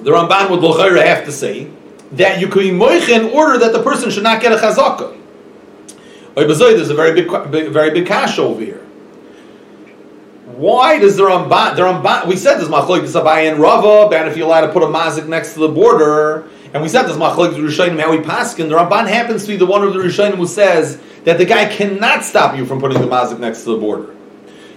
the 0.00 0.10
Ramban 0.10 0.50
would 0.50 0.60
Lochaira 0.60 1.04
have 1.04 1.24
to 1.24 1.32
say 1.32 1.70
that 2.12 2.40
you 2.40 2.48
could 2.48 2.62
be 2.62 2.70
moiche 2.70 3.08
in 3.08 3.32
order 3.32 3.58
that 3.58 3.72
the 3.72 3.82
person 3.82 4.10
should 4.10 4.22
not 4.22 4.40
get 4.40 4.52
a 4.52 4.56
chazaka. 4.56 5.20
There's 6.34 6.90
a 6.90 6.94
very 6.94 7.22
big, 7.22 7.70
very 7.70 7.90
big 7.90 8.06
cash 8.06 8.38
over 8.38 8.60
here. 8.60 8.80
Why 10.56 10.98
does 10.98 11.16
the 11.16 11.24
Ramban, 11.24 11.74
the 11.74 11.82
Ramban, 11.82 12.26
we 12.26 12.36
said 12.36 12.58
this 12.58 12.68
Machloik 12.68 13.02
Sabai 13.02 13.50
and 13.50 13.60
Rava, 13.60 14.08
ban 14.08 14.28
if 14.28 14.36
you're 14.36 14.46
allowed 14.46 14.66
to 14.66 14.72
put 14.72 14.82
a 14.82 14.86
mazik 14.86 15.26
next 15.26 15.54
to 15.54 15.60
the 15.60 15.68
border, 15.68 16.48
and 16.72 16.82
we 16.82 16.88
said 16.88 17.04
this 17.04 17.16
Machloik 17.16 17.54
Rishonim, 17.54 18.00
how 18.00 18.10
we 18.10 18.18
paskin, 18.18 18.68
the 18.68 18.76
Ramban 18.76 19.08
happens 19.08 19.42
to 19.42 19.48
be 19.48 19.56
the 19.56 19.66
one 19.66 19.82
of 19.82 19.94
the 19.94 19.98
Rishonim 19.98 20.34
who 20.34 20.46
says 20.46 21.00
that 21.24 21.38
the 21.38 21.44
guy 21.44 21.74
cannot 21.74 22.24
stop 22.24 22.56
you 22.56 22.66
from 22.66 22.78
putting 22.78 23.00
the 23.00 23.06
mazik 23.06 23.40
next 23.40 23.64
to 23.64 23.70
the 23.70 23.78
border. 23.78 24.14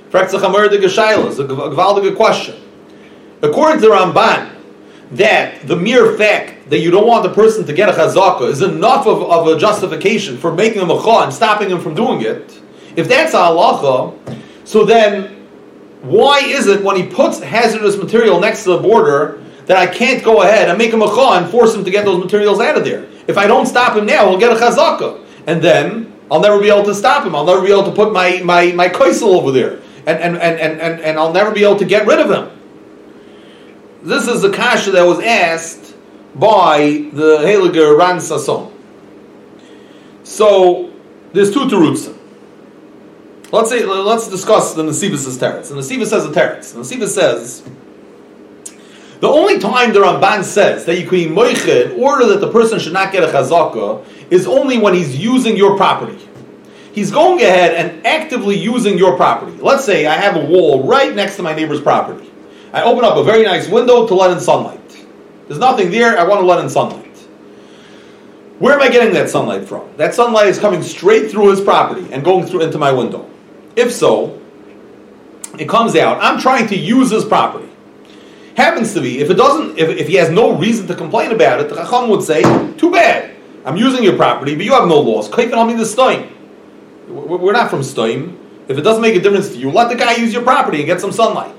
Frekzach 0.09 0.41
the 0.71 0.77
Geshailas, 0.77 1.37
a 1.39 1.43
Gvaldige 1.43 2.15
question. 2.15 2.55
According 3.41 3.81
to 3.81 3.87
the 3.89 3.93
Ramban, 3.93 4.56
that 5.11 5.65
the 5.67 5.75
mere 5.75 6.17
fact 6.17 6.69
that 6.69 6.79
you 6.79 6.91
don't 6.91 7.07
want 7.07 7.23
the 7.23 7.33
person 7.33 7.65
to 7.65 7.73
get 7.73 7.89
a 7.89 7.93
chazaka 7.93 8.49
is 8.49 8.61
enough 8.61 9.07
of, 9.07 9.23
of 9.23 9.47
a 9.47 9.57
justification 9.57 10.37
for 10.37 10.53
making 10.53 10.81
a 10.81 10.85
chah 10.85 11.23
and 11.23 11.33
stopping 11.33 11.69
him 11.69 11.79
from 11.79 11.95
doing 11.95 12.21
it, 12.21 12.61
if 12.95 13.07
that's 13.07 13.33
a 13.33 13.37
halacha, 13.37 14.17
so 14.65 14.83
then 14.83 15.47
why 16.01 16.39
is 16.39 16.67
it 16.67 16.83
when 16.83 16.95
he 16.95 17.03
puts 17.03 17.39
hazardous 17.39 17.97
material 17.97 18.39
next 18.39 18.63
to 18.63 18.71
the 18.71 18.79
border 18.79 19.43
that 19.65 19.77
I 19.77 19.87
can't 19.87 20.23
go 20.23 20.41
ahead 20.41 20.69
and 20.69 20.77
make 20.77 20.91
him 20.91 21.01
a 21.01 21.07
chah 21.07 21.37
and 21.37 21.49
force 21.49 21.73
him 21.73 21.83
to 21.85 21.91
get 21.91 22.05
those 22.05 22.23
materials 22.23 22.59
out 22.59 22.77
of 22.77 22.83
there? 22.83 23.07
If 23.27 23.37
I 23.37 23.47
don't 23.47 23.65
stop 23.65 23.97
him 23.97 24.05
now, 24.05 24.29
he'll 24.29 24.39
get 24.39 24.51
a 24.51 24.55
chazaka. 24.55 25.23
And 25.47 25.61
then 25.61 26.13
I'll 26.29 26.41
never 26.41 26.59
be 26.59 26.69
able 26.69 26.83
to 26.85 26.95
stop 26.95 27.25
him. 27.25 27.35
I'll 27.35 27.45
never 27.45 27.61
be 27.61 27.71
able 27.71 27.85
to 27.85 27.91
put 27.91 28.11
my, 28.11 28.41
my, 28.43 28.71
my 28.73 28.89
kaisel 28.89 29.39
over 29.39 29.51
there. 29.51 29.79
And, 30.05 30.19
and, 30.19 30.37
and, 30.37 30.79
and, 30.79 31.01
and 31.01 31.17
I'll 31.17 31.33
never 31.33 31.51
be 31.51 31.63
able 31.63 31.77
to 31.77 31.85
get 31.85 32.05
rid 32.05 32.19
of 32.19 32.29
him. 32.29 32.56
This 34.07 34.29
is 34.29 34.41
the 34.41 34.51
kasha 34.51 34.91
that 34.91 35.03
was 35.03 35.19
asked 35.19 35.93
by 36.33 37.09
the 37.11 37.39
Heliger 37.39 37.97
Ran 37.97 38.19
Sasson. 38.19 38.71
So, 40.23 40.93
there's 41.33 41.53
two 41.53 41.65
terutzim. 41.65 42.17
Let's 43.51 43.69
say 43.69 43.83
let's 43.83 44.29
discuss 44.29 44.73
the 44.75 44.83
Nasivas' 44.83 45.37
teretz. 45.37 45.71
And 45.71 45.81
Nasivas 45.81 46.07
says 46.07 46.25
a 46.25 46.29
teretz. 46.29 46.73
And 46.73 46.85
Nasivas 46.85 47.09
says 47.09 47.63
the 49.19 49.27
only 49.27 49.59
time 49.59 49.91
the 49.91 49.99
Ramban 49.99 50.45
says 50.45 50.85
that 50.85 50.97
you 50.97 51.05
can 51.05 51.35
moiche 51.35 51.91
in 51.91 52.01
order 52.01 52.27
that 52.27 52.39
the 52.39 52.49
person 52.49 52.79
should 52.79 52.93
not 52.93 53.11
get 53.11 53.23
a 53.23 53.27
chazaka 53.27 54.05
is 54.29 54.47
only 54.47 54.77
when 54.77 54.93
he's 54.93 55.17
using 55.17 55.57
your 55.57 55.75
property. 55.75 56.17
He's 56.93 57.11
going 57.11 57.41
ahead 57.41 57.73
and 57.73 58.07
actively 58.07 58.57
using 58.57 58.97
your 58.97 59.17
property. 59.17 59.57
Let's 59.57 59.83
say 59.83 60.05
I 60.05 60.13
have 60.13 60.37
a 60.37 60.45
wall 60.45 60.87
right 60.87 61.13
next 61.13 61.35
to 61.35 61.43
my 61.43 61.53
neighbor's 61.53 61.81
property. 61.81 62.26
I 62.77 62.83
open 62.83 63.03
up 63.03 63.17
a 63.17 63.23
very 63.23 63.43
nice 63.43 63.67
window 63.67 64.05
to 64.05 64.13
let 64.13 64.29
in 64.29 64.39
sunlight. 64.39 64.79
There's 65.47 65.59
nothing 65.59 65.89
there, 65.89 66.15
I 66.15 66.23
want 66.23 66.41
to 66.41 66.45
let 66.45 66.59
in 66.63 66.69
sunlight. 66.69 67.17
Where 68.59 68.75
am 68.75 68.81
I 68.81 68.89
getting 68.89 69.11
that 69.15 69.31
sunlight 69.31 69.67
from? 69.67 69.89
That 69.97 70.13
sunlight 70.13 70.45
is 70.45 70.59
coming 70.59 70.83
straight 70.83 71.31
through 71.31 71.49
his 71.49 71.59
property 71.59 72.07
and 72.13 72.23
going 72.23 72.45
through 72.45 72.61
into 72.61 72.77
my 72.77 72.91
window. 72.91 73.27
If 73.75 73.91
so, 73.91 74.39
it 75.57 75.67
comes 75.67 75.95
out, 75.95 76.21
I'm 76.21 76.39
trying 76.39 76.67
to 76.67 76.77
use 76.77 77.09
his 77.09 77.25
property. 77.25 77.67
Happens 78.55 78.93
to 78.93 79.01
be, 79.01 79.21
if 79.21 79.31
it 79.31 79.37
doesn't, 79.37 79.79
if, 79.79 79.89
if 79.89 80.07
he 80.07 80.13
has 80.15 80.29
no 80.29 80.55
reason 80.55 80.85
to 80.85 80.93
complain 80.93 81.31
about 81.31 81.59
it, 81.59 81.69
the 81.69 81.75
Chacham 81.75 82.09
would 82.09 82.21
say, 82.21 82.43
too 82.77 82.91
bad. 82.91 83.35
I'm 83.65 83.77
using 83.77 84.03
your 84.03 84.17
property, 84.17 84.55
but 84.55 84.65
you 84.65 84.73
have 84.73 84.87
no 84.87 84.99
laws. 84.99 85.29
Kaifin 85.29 85.57
on 85.57 85.65
me 85.65 85.73
the 85.73 85.85
Stein. 85.85 86.31
We're 87.07 87.53
not 87.53 87.71
from 87.71 87.81
Stein. 87.81 88.37
If 88.67 88.77
it 88.77 88.81
doesn't 88.81 89.01
make 89.01 89.15
a 89.15 89.19
difference 89.19 89.49
to 89.49 89.57
you, 89.57 89.71
let 89.71 89.89
the 89.89 89.95
guy 89.95 90.15
use 90.15 90.31
your 90.31 90.43
property 90.43 90.77
and 90.77 90.85
get 90.85 91.01
some 91.01 91.11
sunlight. 91.11 91.55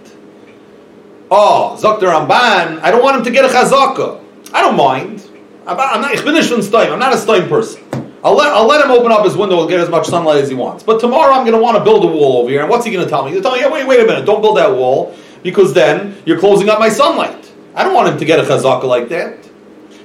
Oh, 1.31 1.79
Dr. 1.81 2.07
Ramban, 2.07 2.81
I 2.81 2.91
don't 2.91 3.03
want 3.03 3.19
him 3.19 3.25
to 3.25 3.31
get 3.31 3.45
a 3.45 3.49
chazaka. 3.49 4.25
I 4.53 4.62
don't 4.62 4.77
mind. 4.77 5.29
I'm 5.67 6.01
not, 6.01 6.14
ich 6.14 6.25
bin 6.25 6.35
nicht 6.35 6.51
I'm 6.75 6.99
not 6.99 7.12
a 7.12 7.19
Stein 7.19 7.49
person. 7.49 7.83
I'll 8.25 8.35
let, 8.35 8.49
I'll 8.49 8.67
let 8.67 8.85
him 8.85 8.91
open 8.91 9.12
up 9.12 9.25
his 9.25 9.37
window 9.37 9.61
and 9.61 9.69
get 9.69 9.79
as 9.79 9.91
much 9.91 10.07
sunlight 10.07 10.43
as 10.43 10.49
he 10.49 10.55
wants. 10.55 10.83
But 10.83 11.01
tomorrow 11.01 11.35
I'm 11.35 11.45
going 11.45 11.57
to 11.57 11.62
want 11.62 11.77
to 11.77 11.85
build 11.85 12.05
a 12.05 12.09
wall 12.09 12.38
over 12.38 12.51
here. 12.51 12.62
And 12.62 12.71
what's 12.71 12.85
he 12.85 12.91
going 12.91 13.05
to 13.05 13.11
tell 13.11 13.25
me? 13.25 13.33
He'll 13.33 13.43
tell 13.43 13.53
me, 13.53 13.61
yeah, 13.61 13.71
wait, 13.71 13.87
wait 13.87 14.01
a 14.01 14.05
minute, 14.05 14.25
don't 14.25 14.41
build 14.41 14.57
that 14.57 14.73
wall 14.73 15.14
because 15.43 15.75
then 15.75 16.21
you're 16.25 16.38
closing 16.38 16.69
up 16.69 16.79
my 16.79 16.88
sunlight. 16.88 17.53
I 17.75 17.85
don't 17.85 17.95
want 17.95 18.09
him 18.09 18.19
to 18.19 18.25
get 18.25 18.41
a 18.41 18.43
chazaka 18.43 18.85
like 18.85 19.09
that. 19.11 19.49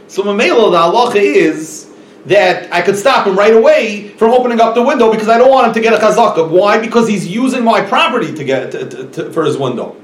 So 0.08 0.22
Mamela, 0.24 0.72
the 0.72 0.78
halacha 0.78 1.16
is 1.16 1.90
that 2.26 2.72
I 2.72 2.82
could 2.82 2.98
stop 2.98 3.26
him 3.26 3.38
right 3.38 3.54
away 3.54 4.10
from 4.10 4.32
opening 4.32 4.62
up 4.62 4.76
the 4.76 4.84
window 4.84 5.12
because 5.12 5.28
I 5.28 5.38
don't 5.38 5.50
want 5.50 5.68
him 5.68 5.74
to 5.74 5.82
get 5.82 5.94
a 5.94 5.98
chazaka. 5.98 6.48
Why? 6.50 6.80
Because 6.80 7.08
he's 7.08 7.26
using 7.28 7.64
my 7.64 7.82
property 7.82 8.34
to 8.34 8.44
get 8.44 8.72
to, 8.74 8.90
to, 8.90 9.08
to, 9.12 9.32
for 9.32 9.44
his 9.44 9.58
window. 9.58 9.96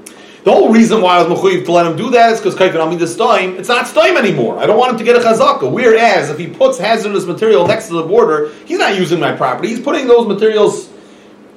The 0.42 0.50
whole 0.50 0.72
reason 0.72 1.02
why 1.02 1.16
I 1.18 1.22
was 1.22 1.38
mechuyev 1.38 1.66
to 1.66 1.72
let 1.72 1.86
him 1.86 1.96
do 1.96 2.10
that 2.10 2.32
is 2.32 2.40
because 2.40 2.54
kaifin 2.54 2.80
ami 2.80 2.96
this 2.96 3.14
time 3.14 3.56
it's 3.56 3.68
not 3.68 3.86
time 3.86 4.16
anymore. 4.16 4.58
I 4.58 4.66
don't 4.66 4.78
want 4.78 4.92
him 4.92 4.98
to 4.98 5.04
get 5.04 5.16
a 5.16 5.18
chazaka. 5.18 5.70
Whereas 5.70 6.30
if 6.30 6.38
he 6.38 6.46
puts 6.46 6.78
hazardous 6.78 7.26
material 7.26 7.66
next 7.66 7.88
to 7.88 7.94
the 7.94 8.04
border, 8.04 8.50
he's 8.64 8.78
not 8.78 8.96
using 8.96 9.20
my 9.20 9.32
property. 9.32 9.68
He's 9.68 9.80
putting 9.80 10.06
those 10.06 10.26
materials 10.26 10.88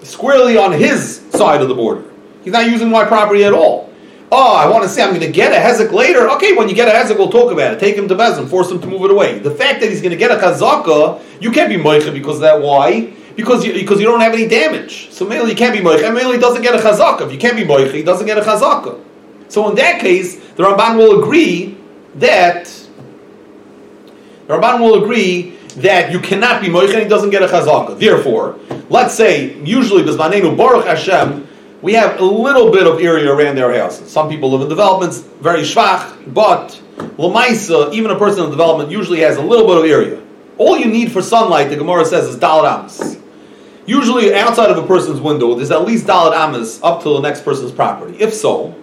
squarely 0.01 0.57
on 0.57 0.73
his 0.73 1.21
side 1.31 1.61
of 1.61 1.69
the 1.69 1.75
border. 1.75 2.03
He's 2.43 2.51
not 2.51 2.69
using 2.69 2.89
my 2.89 3.05
property 3.05 3.45
at 3.45 3.53
all. 3.53 3.89
Oh, 4.35 4.55
I 4.55 4.67
want 4.67 4.83
to 4.83 4.89
say 4.89 5.03
I'm 5.03 5.09
going 5.09 5.21
to 5.21 5.31
get 5.31 5.51
a 5.53 5.63
hezek 5.63 5.91
later. 5.91 6.27
Okay, 6.31 6.53
when 6.53 6.67
you 6.67 6.75
get 6.75 6.87
a 6.87 6.91
hezek, 6.91 7.17
we'll 7.17 7.29
talk 7.29 7.51
about 7.51 7.73
it. 7.73 7.79
Take 7.79 7.95
him 7.95 8.07
to 8.07 8.15
Bezin, 8.15 8.49
force 8.49 8.69
him 8.69 8.81
to 8.81 8.87
move 8.87 9.03
it 9.03 9.11
away. 9.11 9.39
The 9.39 9.51
fact 9.51 9.79
that 9.79 9.89
he's 9.91 10.01
going 10.01 10.11
to 10.11 10.17
get 10.17 10.31
a 10.31 10.35
chazaka, 10.35 11.21
you 11.39 11.51
can't 11.51 11.69
be 11.69 11.75
moicha 11.75 12.11
because 12.11 12.37
of 12.37 12.41
that. 12.41 12.59
Why? 12.59 13.13
Because 13.35 13.65
you, 13.65 13.73
because 13.73 13.99
you 13.99 14.05
don't 14.05 14.19
have 14.21 14.33
any 14.33 14.47
damage. 14.47 15.11
So 15.11 15.25
mainly 15.25 15.51
you 15.51 15.55
can't 15.55 15.73
be 15.73 15.81
moich, 15.81 16.03
and 16.03 16.13
mainly 16.13 16.37
doesn't 16.37 16.61
get 16.61 16.75
a 16.75 16.77
chazaka. 16.77 17.21
If 17.21 17.31
you 17.31 17.37
can't 17.37 17.55
be 17.55 17.63
moich, 17.63 17.91
he 17.91 18.03
doesn't 18.03 18.25
get 18.25 18.37
a 18.37 18.41
chazaka. 18.41 18.99
So 19.49 19.69
in 19.69 19.75
that 19.75 19.99
case, 20.01 20.37
the 20.55 20.63
Ramban 20.63 20.97
will 20.97 21.21
agree 21.21 21.77
that 22.15 22.65
the 24.47 24.53
Ramban 24.53 24.79
will 24.79 25.03
agree 25.03 25.51
that 25.77 26.11
you 26.11 26.19
cannot 26.19 26.61
be 26.61 26.67
moich 26.67 26.93
and 26.93 27.01
he 27.01 27.07
doesn't 27.07 27.29
get 27.29 27.41
a 27.41 27.47
chazaka. 27.47 27.97
Therefore, 27.97 28.59
let's 28.89 29.13
say 29.13 29.57
usually 29.63 30.03
bizmanenu 30.03 30.55
baruch 30.55 30.85
Hashem. 30.85 31.47
We 31.81 31.93
have 31.93 32.19
a 32.19 32.23
little 32.23 32.71
bit 32.71 32.87
of 32.87 33.01
area 33.01 33.29
around 33.29 33.55
their 33.55 33.73
houses. 33.77 34.09
Some 34.09 34.29
people 34.29 34.51
live 34.51 34.61
in 34.61 34.69
developments, 34.69 35.19
very 35.19 35.63
schwach, 35.63 36.33
but 36.33 36.81
Lamaisa, 37.17 37.93
even 37.93 38.09
a 38.09 38.17
person 38.17 38.45
in 38.45 38.51
development 38.51 38.89
usually 38.89 39.19
has 39.19 39.35
a 39.35 39.41
little 39.41 39.67
bit 39.67 39.77
of 39.77 39.83
area. 39.85 40.21
All 40.57 40.77
you 40.77 40.85
need 40.85 41.11
for 41.11 41.21
sunlight, 41.21 41.69
the 41.69 41.75
Gemara 41.75 42.05
says, 42.05 42.29
is 42.29 42.37
dal 42.37 42.63
rams. 42.63 43.17
Usually, 43.85 44.33
outside 44.33 44.69
of 44.69 44.77
a 44.77 44.87
person's 44.87 45.19
window, 45.19 45.55
there's 45.55 45.71
at 45.71 45.85
least 45.85 46.07
dalad 46.07 46.33
amas 46.33 46.81
up 46.83 47.03
to 47.03 47.09
the 47.09 47.19
next 47.19 47.41
person's 47.41 47.71
property. 47.71 48.15
If 48.17 48.33
so, 48.33 48.73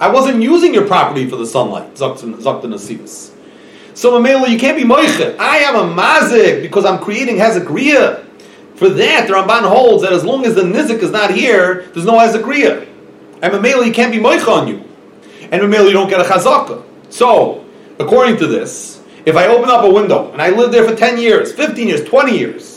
I 0.00 0.08
wasn't 0.10 0.42
using 0.42 0.72
your 0.72 0.86
property 0.86 1.28
for 1.28 1.36
the 1.36 1.46
sunlight. 1.46 1.94
Zakta 1.94 2.34
nasivas. 2.42 3.32
So 3.92 4.12
Mamela, 4.12 4.48
you 4.48 4.58
can't 4.58 4.76
be 4.76 4.84
moichet. 4.84 5.38
I 5.38 5.58
am 5.58 5.74
a 5.74 5.94
mazik 5.94 6.62
because 6.62 6.84
I'm 6.84 6.98
creating 6.98 7.36
hezekriya. 7.36 8.24
For 8.76 8.90
that, 8.90 9.26
the 9.26 9.34
Ramban 9.34 9.66
holds 9.66 10.02
that 10.02 10.12
as 10.12 10.22
long 10.24 10.44
as 10.44 10.54
the 10.54 10.62
nizik 10.62 11.02
is 11.02 11.10
not 11.10 11.30
here, 11.32 11.86
there's 11.94 12.04
no 12.06 12.14
hezekriya. 12.14 12.86
And 13.42 13.52
Mamela, 13.52 13.86
you 13.86 13.92
can't 13.92 14.12
be 14.12 14.18
Moichet 14.18 14.48
on 14.48 14.68
you. 14.68 14.84
And 15.50 15.62
Mamela, 15.62 15.86
you 15.86 15.92
don't 15.92 16.08
get 16.08 16.20
a 16.20 16.24
chazaka. 16.24 16.82
So, 17.10 17.64
according 17.98 18.36
to 18.38 18.46
this, 18.46 19.02
if 19.24 19.36
I 19.36 19.46
open 19.48 19.70
up 19.70 19.84
a 19.84 19.90
window 19.90 20.30
and 20.32 20.40
I 20.40 20.50
live 20.50 20.72
there 20.72 20.86
for 20.86 20.94
10 20.94 21.18
years, 21.18 21.52
15 21.52 21.88
years, 21.88 22.04
20 22.04 22.38
years, 22.38 22.75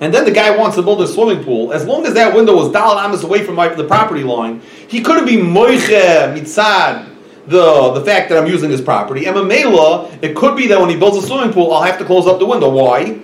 and 0.00 0.12
then 0.12 0.24
the 0.24 0.30
guy 0.30 0.54
wants 0.56 0.76
to 0.76 0.82
build 0.82 1.00
a 1.00 1.06
swimming 1.06 1.42
pool, 1.42 1.72
as 1.72 1.86
long 1.86 2.04
as 2.06 2.14
that 2.14 2.34
window 2.34 2.54
was 2.54 2.70
dalal 2.70 2.98
amas 2.98 3.24
away 3.24 3.42
from 3.42 3.54
my, 3.54 3.68
the 3.68 3.84
property 3.84 4.24
line, 4.24 4.60
he 4.88 5.00
could 5.00 5.16
have 5.16 5.26
been 5.26 5.40
moiche 5.40 6.34
mitzad 6.34 7.12
the 7.46 7.92
the 7.92 8.04
fact 8.04 8.28
that 8.28 8.38
I'm 8.38 8.48
using 8.48 8.70
his 8.70 8.80
property. 8.80 9.26
And 9.26 9.36
Mamela, 9.36 10.22
it 10.22 10.36
could 10.36 10.56
be 10.56 10.66
that 10.66 10.80
when 10.80 10.90
he 10.90 10.96
builds 10.96 11.16
a 11.16 11.26
swimming 11.26 11.52
pool, 11.52 11.72
I'll 11.72 11.82
have 11.82 11.98
to 11.98 12.04
close 12.04 12.26
up 12.26 12.38
the 12.38 12.46
window. 12.46 12.70
Why? 12.70 13.20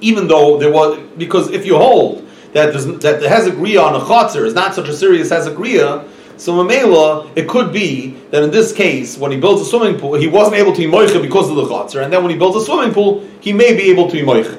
Even 0.00 0.28
though 0.28 0.58
there 0.58 0.70
was 0.70 1.00
because 1.16 1.50
if 1.50 1.64
you 1.64 1.76
hold 1.76 2.26
that 2.52 2.72
that 2.72 3.20
the 3.20 3.26
hezekriya 3.26 3.82
on 3.82 3.94
a 3.94 4.04
chotzer 4.04 4.44
is 4.44 4.54
not 4.54 4.74
such 4.74 4.88
a 4.88 4.92
serious 4.92 5.30
hezekriya, 5.30 6.08
so 6.36 6.52
Mamela, 6.54 7.30
it 7.36 7.48
could 7.48 7.72
be 7.72 8.16
that 8.30 8.42
in 8.42 8.50
this 8.50 8.72
case, 8.72 9.16
when 9.18 9.30
he 9.30 9.38
builds 9.38 9.60
a 9.62 9.64
swimming 9.64 10.00
pool, 10.00 10.14
he 10.14 10.26
wasn't 10.26 10.56
able 10.56 10.72
to 10.72 10.78
be 10.78 10.86
moiche 10.86 11.20
because 11.20 11.50
of 11.50 11.56
the 11.56 11.64
chotzer, 11.64 12.02
and 12.02 12.12
then 12.12 12.22
when 12.22 12.32
he 12.32 12.38
builds 12.38 12.56
a 12.56 12.64
swimming 12.64 12.92
pool, 12.92 13.26
he 13.40 13.52
may 13.52 13.74
be 13.74 13.90
able 13.90 14.08
to 14.08 14.12
be 14.12 14.22
moiche. 14.22 14.58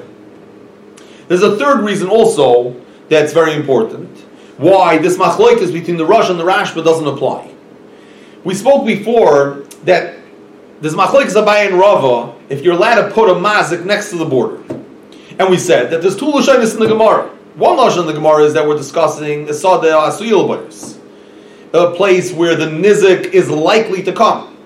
There's 1.28 1.42
a 1.42 1.56
third 1.56 1.84
reason 1.84 2.08
also 2.08 2.80
that's 3.08 3.32
very 3.32 3.54
important. 3.54 4.18
Why 4.58 4.98
this 4.98 5.16
machloikas 5.16 5.72
between 5.72 5.96
the 5.96 6.06
Rosh 6.06 6.30
and 6.30 6.38
the 6.38 6.44
Rashba 6.44 6.84
doesn't 6.84 7.06
apply. 7.06 7.52
We 8.44 8.54
spoke 8.54 8.86
before 8.86 9.64
that 9.84 10.18
this 10.80 10.94
machloikas 10.94 11.42
Abai 11.42 11.66
and 11.66 11.78
Rava, 11.78 12.34
if 12.48 12.62
you're 12.62 12.74
allowed 12.74 13.06
to 13.06 13.10
put 13.14 13.30
a 13.30 13.34
mazik 13.34 13.84
next 13.84 14.10
to 14.10 14.16
the 14.16 14.24
border. 14.24 14.62
And 15.38 15.48
we 15.48 15.56
said 15.56 15.90
that 15.90 16.02
there's 16.02 16.16
two 16.16 16.26
lashonis 16.26 16.74
in 16.74 16.80
the 16.80 16.88
Gemara. 16.88 17.28
One 17.54 17.78
lashon 17.78 18.00
in 18.00 18.06
the 18.06 18.12
Gemara 18.12 18.44
is 18.44 18.54
that 18.54 18.66
we're 18.66 18.76
discussing 18.76 19.46
Esad 19.46 19.82
Asuyil 19.82 20.48
Bayers, 20.48 20.98
a 21.72 21.90
place 21.92 22.32
where 22.32 22.54
the 22.54 22.66
nizik 22.66 23.26
is 23.26 23.48
likely 23.48 24.02
to 24.02 24.12
come. 24.12 24.56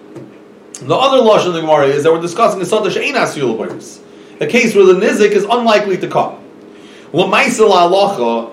The 0.74 0.94
other 0.94 1.18
lashon 1.18 1.48
in 1.48 1.52
the 1.52 1.60
Gemara 1.60 1.86
is 1.86 2.04
that 2.04 2.12
we're 2.12 2.20
discussing 2.20 2.60
Esad 2.60 2.84
Shein 2.86 3.14
Asuyil 3.14 4.02
a 4.40 4.46
case 4.46 4.74
where 4.74 4.84
the 4.84 4.94
nizik 4.94 5.30
is 5.30 5.44
unlikely 5.44 5.96
to 5.98 6.08
come. 6.08 6.42
L'maisel 7.12 7.70
halacha, 7.70 8.52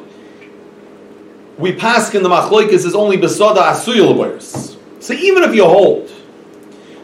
we 1.57 1.73
pass 1.73 2.13
in 2.13 2.23
the 2.23 2.29
machloikis 2.29 2.85
is 2.85 2.95
only 2.95 3.17
besada 3.17 3.71
asuyul 3.71 4.41
So 4.99 5.13
even 5.13 5.43
if 5.43 5.55
you 5.55 5.65
hold, 5.65 6.11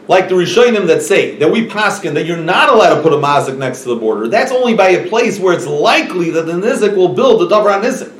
like 0.08 0.28
the 0.28 0.34
Rishonim 0.34 0.86
that 0.88 1.02
say 1.02 1.36
that 1.36 1.50
we 1.50 1.68
paskin 1.68 2.14
that 2.14 2.26
you're 2.26 2.36
not 2.36 2.68
allowed 2.68 2.96
to 2.96 3.02
put 3.02 3.12
a 3.12 3.16
mazik 3.16 3.56
next 3.58 3.82
to 3.84 3.90
the 3.90 3.96
border, 3.96 4.28
that's 4.28 4.50
only 4.50 4.74
by 4.74 4.88
a 4.88 5.08
place 5.08 5.38
where 5.38 5.54
it's 5.54 5.66
likely 5.66 6.30
that 6.30 6.46
the 6.46 6.52
nizik 6.52 6.96
will 6.96 7.14
build 7.14 7.40
the 7.40 7.54
davar 7.54 7.80
nizik. 7.80 8.12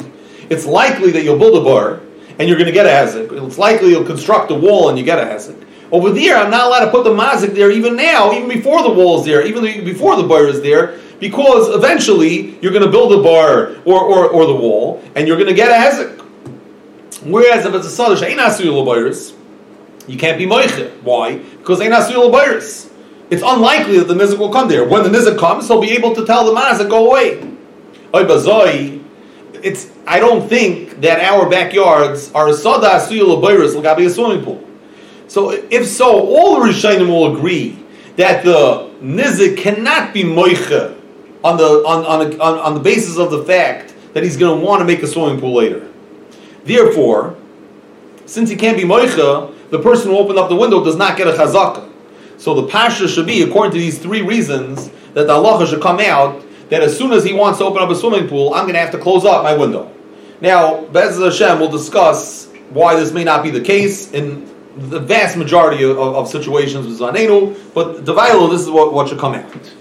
It's 0.50 0.66
likely 0.66 1.10
that 1.12 1.24
you'll 1.24 1.38
build 1.38 1.60
a 1.60 1.64
bar 1.64 2.00
and 2.38 2.48
you're 2.48 2.58
going 2.58 2.66
to 2.66 2.72
get 2.72 2.86
a 2.86 2.90
hazik. 2.90 3.46
It's 3.46 3.58
likely 3.58 3.90
you'll 3.90 4.04
construct 4.04 4.50
a 4.50 4.54
wall 4.54 4.88
and 4.88 4.98
you 4.98 5.04
get 5.04 5.18
a 5.18 5.22
hazik. 5.22 5.66
Over 5.90 6.10
there, 6.10 6.36
I'm 6.36 6.50
not 6.50 6.66
allowed 6.66 6.84
to 6.84 6.90
put 6.92 7.02
the 7.02 7.10
mazik 7.10 7.54
there 7.54 7.72
even 7.72 7.96
now, 7.96 8.32
even 8.32 8.48
before 8.48 8.82
the 8.82 8.90
wall 8.90 9.18
is 9.18 9.26
there, 9.26 9.44
even 9.44 9.84
before 9.84 10.14
the 10.14 10.22
bar 10.22 10.46
is 10.46 10.60
there, 10.62 11.00
because 11.20 11.68
eventually 11.68 12.58
you're 12.60 12.72
going 12.72 12.84
to 12.84 12.90
build 12.90 13.12
a 13.12 13.22
bar 13.22 13.76
or, 13.84 14.00
or, 14.00 14.28
or 14.28 14.46
the 14.46 14.54
wall 14.54 15.02
and 15.14 15.28
you're 15.28 15.36
going 15.36 15.48
to 15.48 15.54
get 15.54 15.68
a 15.68 15.74
hazik. 15.74 16.18
Whereas 17.22 17.66
if 17.66 17.74
it's 17.74 17.86
a 17.86 18.02
sadash, 18.02 18.26
ain't 18.26 18.40
asuyul 18.40 19.36
you 20.08 20.16
can't 20.16 20.38
be 20.38 20.46
moiche. 20.46 20.90
Why? 21.02 21.36
Because 21.36 21.80
ain't 21.80 21.92
asuyul. 21.92 22.90
It's 23.30 23.42
unlikely 23.44 23.98
that 23.98 24.08
the 24.08 24.14
nizik 24.14 24.38
will 24.38 24.52
come 24.52 24.68
there. 24.68 24.84
When 24.84 25.04
the 25.04 25.10
nizik 25.10 25.38
comes, 25.38 25.68
he'll 25.68 25.80
be 25.80 25.92
able 25.92 26.14
to 26.14 26.24
tell 26.26 26.46
the 26.46 26.58
mazik 26.58 26.88
go 26.88 27.06
away. 27.06 27.46
It's. 29.62 29.90
I 30.06 30.18
don't 30.18 30.48
think 30.48 31.02
that 31.02 31.20
our 31.20 31.48
backyards 31.48 32.32
are 32.32 32.52
sada 32.54 32.86
asuyul 32.86 33.96
be 33.96 34.06
a 34.06 34.10
swimming 34.10 34.44
pool. 34.44 34.66
So 35.28 35.50
if 35.50 35.86
so, 35.86 36.26
all 36.26 36.60
the 36.60 36.70
Rishonim 36.70 37.06
will 37.08 37.36
agree 37.36 37.78
that 38.16 38.42
the 38.44 38.90
nizik 39.00 39.58
cannot 39.58 40.12
be 40.12 40.24
moiche 40.24 40.99
on 41.42 41.56
the 41.56 41.64
on, 41.64 42.04
on, 42.04 42.40
on, 42.40 42.58
on 42.58 42.74
the 42.74 42.80
basis 42.80 43.16
of 43.16 43.30
the 43.30 43.44
fact 43.44 43.94
that 44.14 44.22
he's 44.22 44.36
going 44.36 44.58
to 44.58 44.66
want 44.66 44.80
to 44.80 44.84
make 44.84 45.02
a 45.02 45.06
swimming 45.06 45.40
pool 45.40 45.54
later. 45.54 45.88
Therefore, 46.64 47.36
since 48.26 48.50
he 48.50 48.56
can't 48.56 48.76
be 48.76 48.84
moicha, 48.84 49.54
the 49.70 49.78
person 49.78 50.10
who 50.10 50.18
opened 50.18 50.38
up 50.38 50.48
the 50.48 50.56
window 50.56 50.84
does 50.84 50.96
not 50.96 51.16
get 51.16 51.26
a 51.26 51.32
chazaka. 51.32 51.88
So 52.38 52.54
the 52.54 52.66
pasha 52.66 53.08
should 53.08 53.26
be, 53.26 53.42
according 53.42 53.72
to 53.72 53.78
these 53.78 53.98
three 53.98 54.22
reasons, 54.22 54.88
that 55.14 55.26
the 55.26 55.34
halacha 55.34 55.68
should 55.68 55.82
come 55.82 56.00
out 56.00 56.42
that 56.70 56.82
as 56.82 56.96
soon 56.96 57.12
as 57.12 57.24
he 57.24 57.32
wants 57.32 57.58
to 57.58 57.64
open 57.64 57.82
up 57.82 57.90
a 57.90 57.94
swimming 57.94 58.28
pool, 58.28 58.54
I'm 58.54 58.62
going 58.64 58.74
to 58.74 58.80
have 58.80 58.92
to 58.92 58.98
close 58.98 59.24
up 59.24 59.42
my 59.42 59.56
window. 59.56 59.92
Now, 60.40 60.84
Bez 60.86 61.18
Hashem 61.18 61.60
will 61.60 61.70
discuss 61.70 62.48
why 62.70 62.94
this 62.94 63.12
may 63.12 63.24
not 63.24 63.42
be 63.42 63.50
the 63.50 63.60
case 63.60 64.12
in 64.12 64.48
the 64.76 65.00
vast 65.00 65.36
majority 65.36 65.82
of, 65.84 65.98
of, 65.98 66.28
situations 66.28 66.86
with 66.86 67.00
Zanenu, 67.00 67.58
but 67.74 68.06
the 68.06 68.14
this 68.48 68.62
is 68.62 68.70
what, 68.70 68.94
what 68.94 69.08
should 69.08 69.18
come 69.18 69.34
out. 69.34 69.72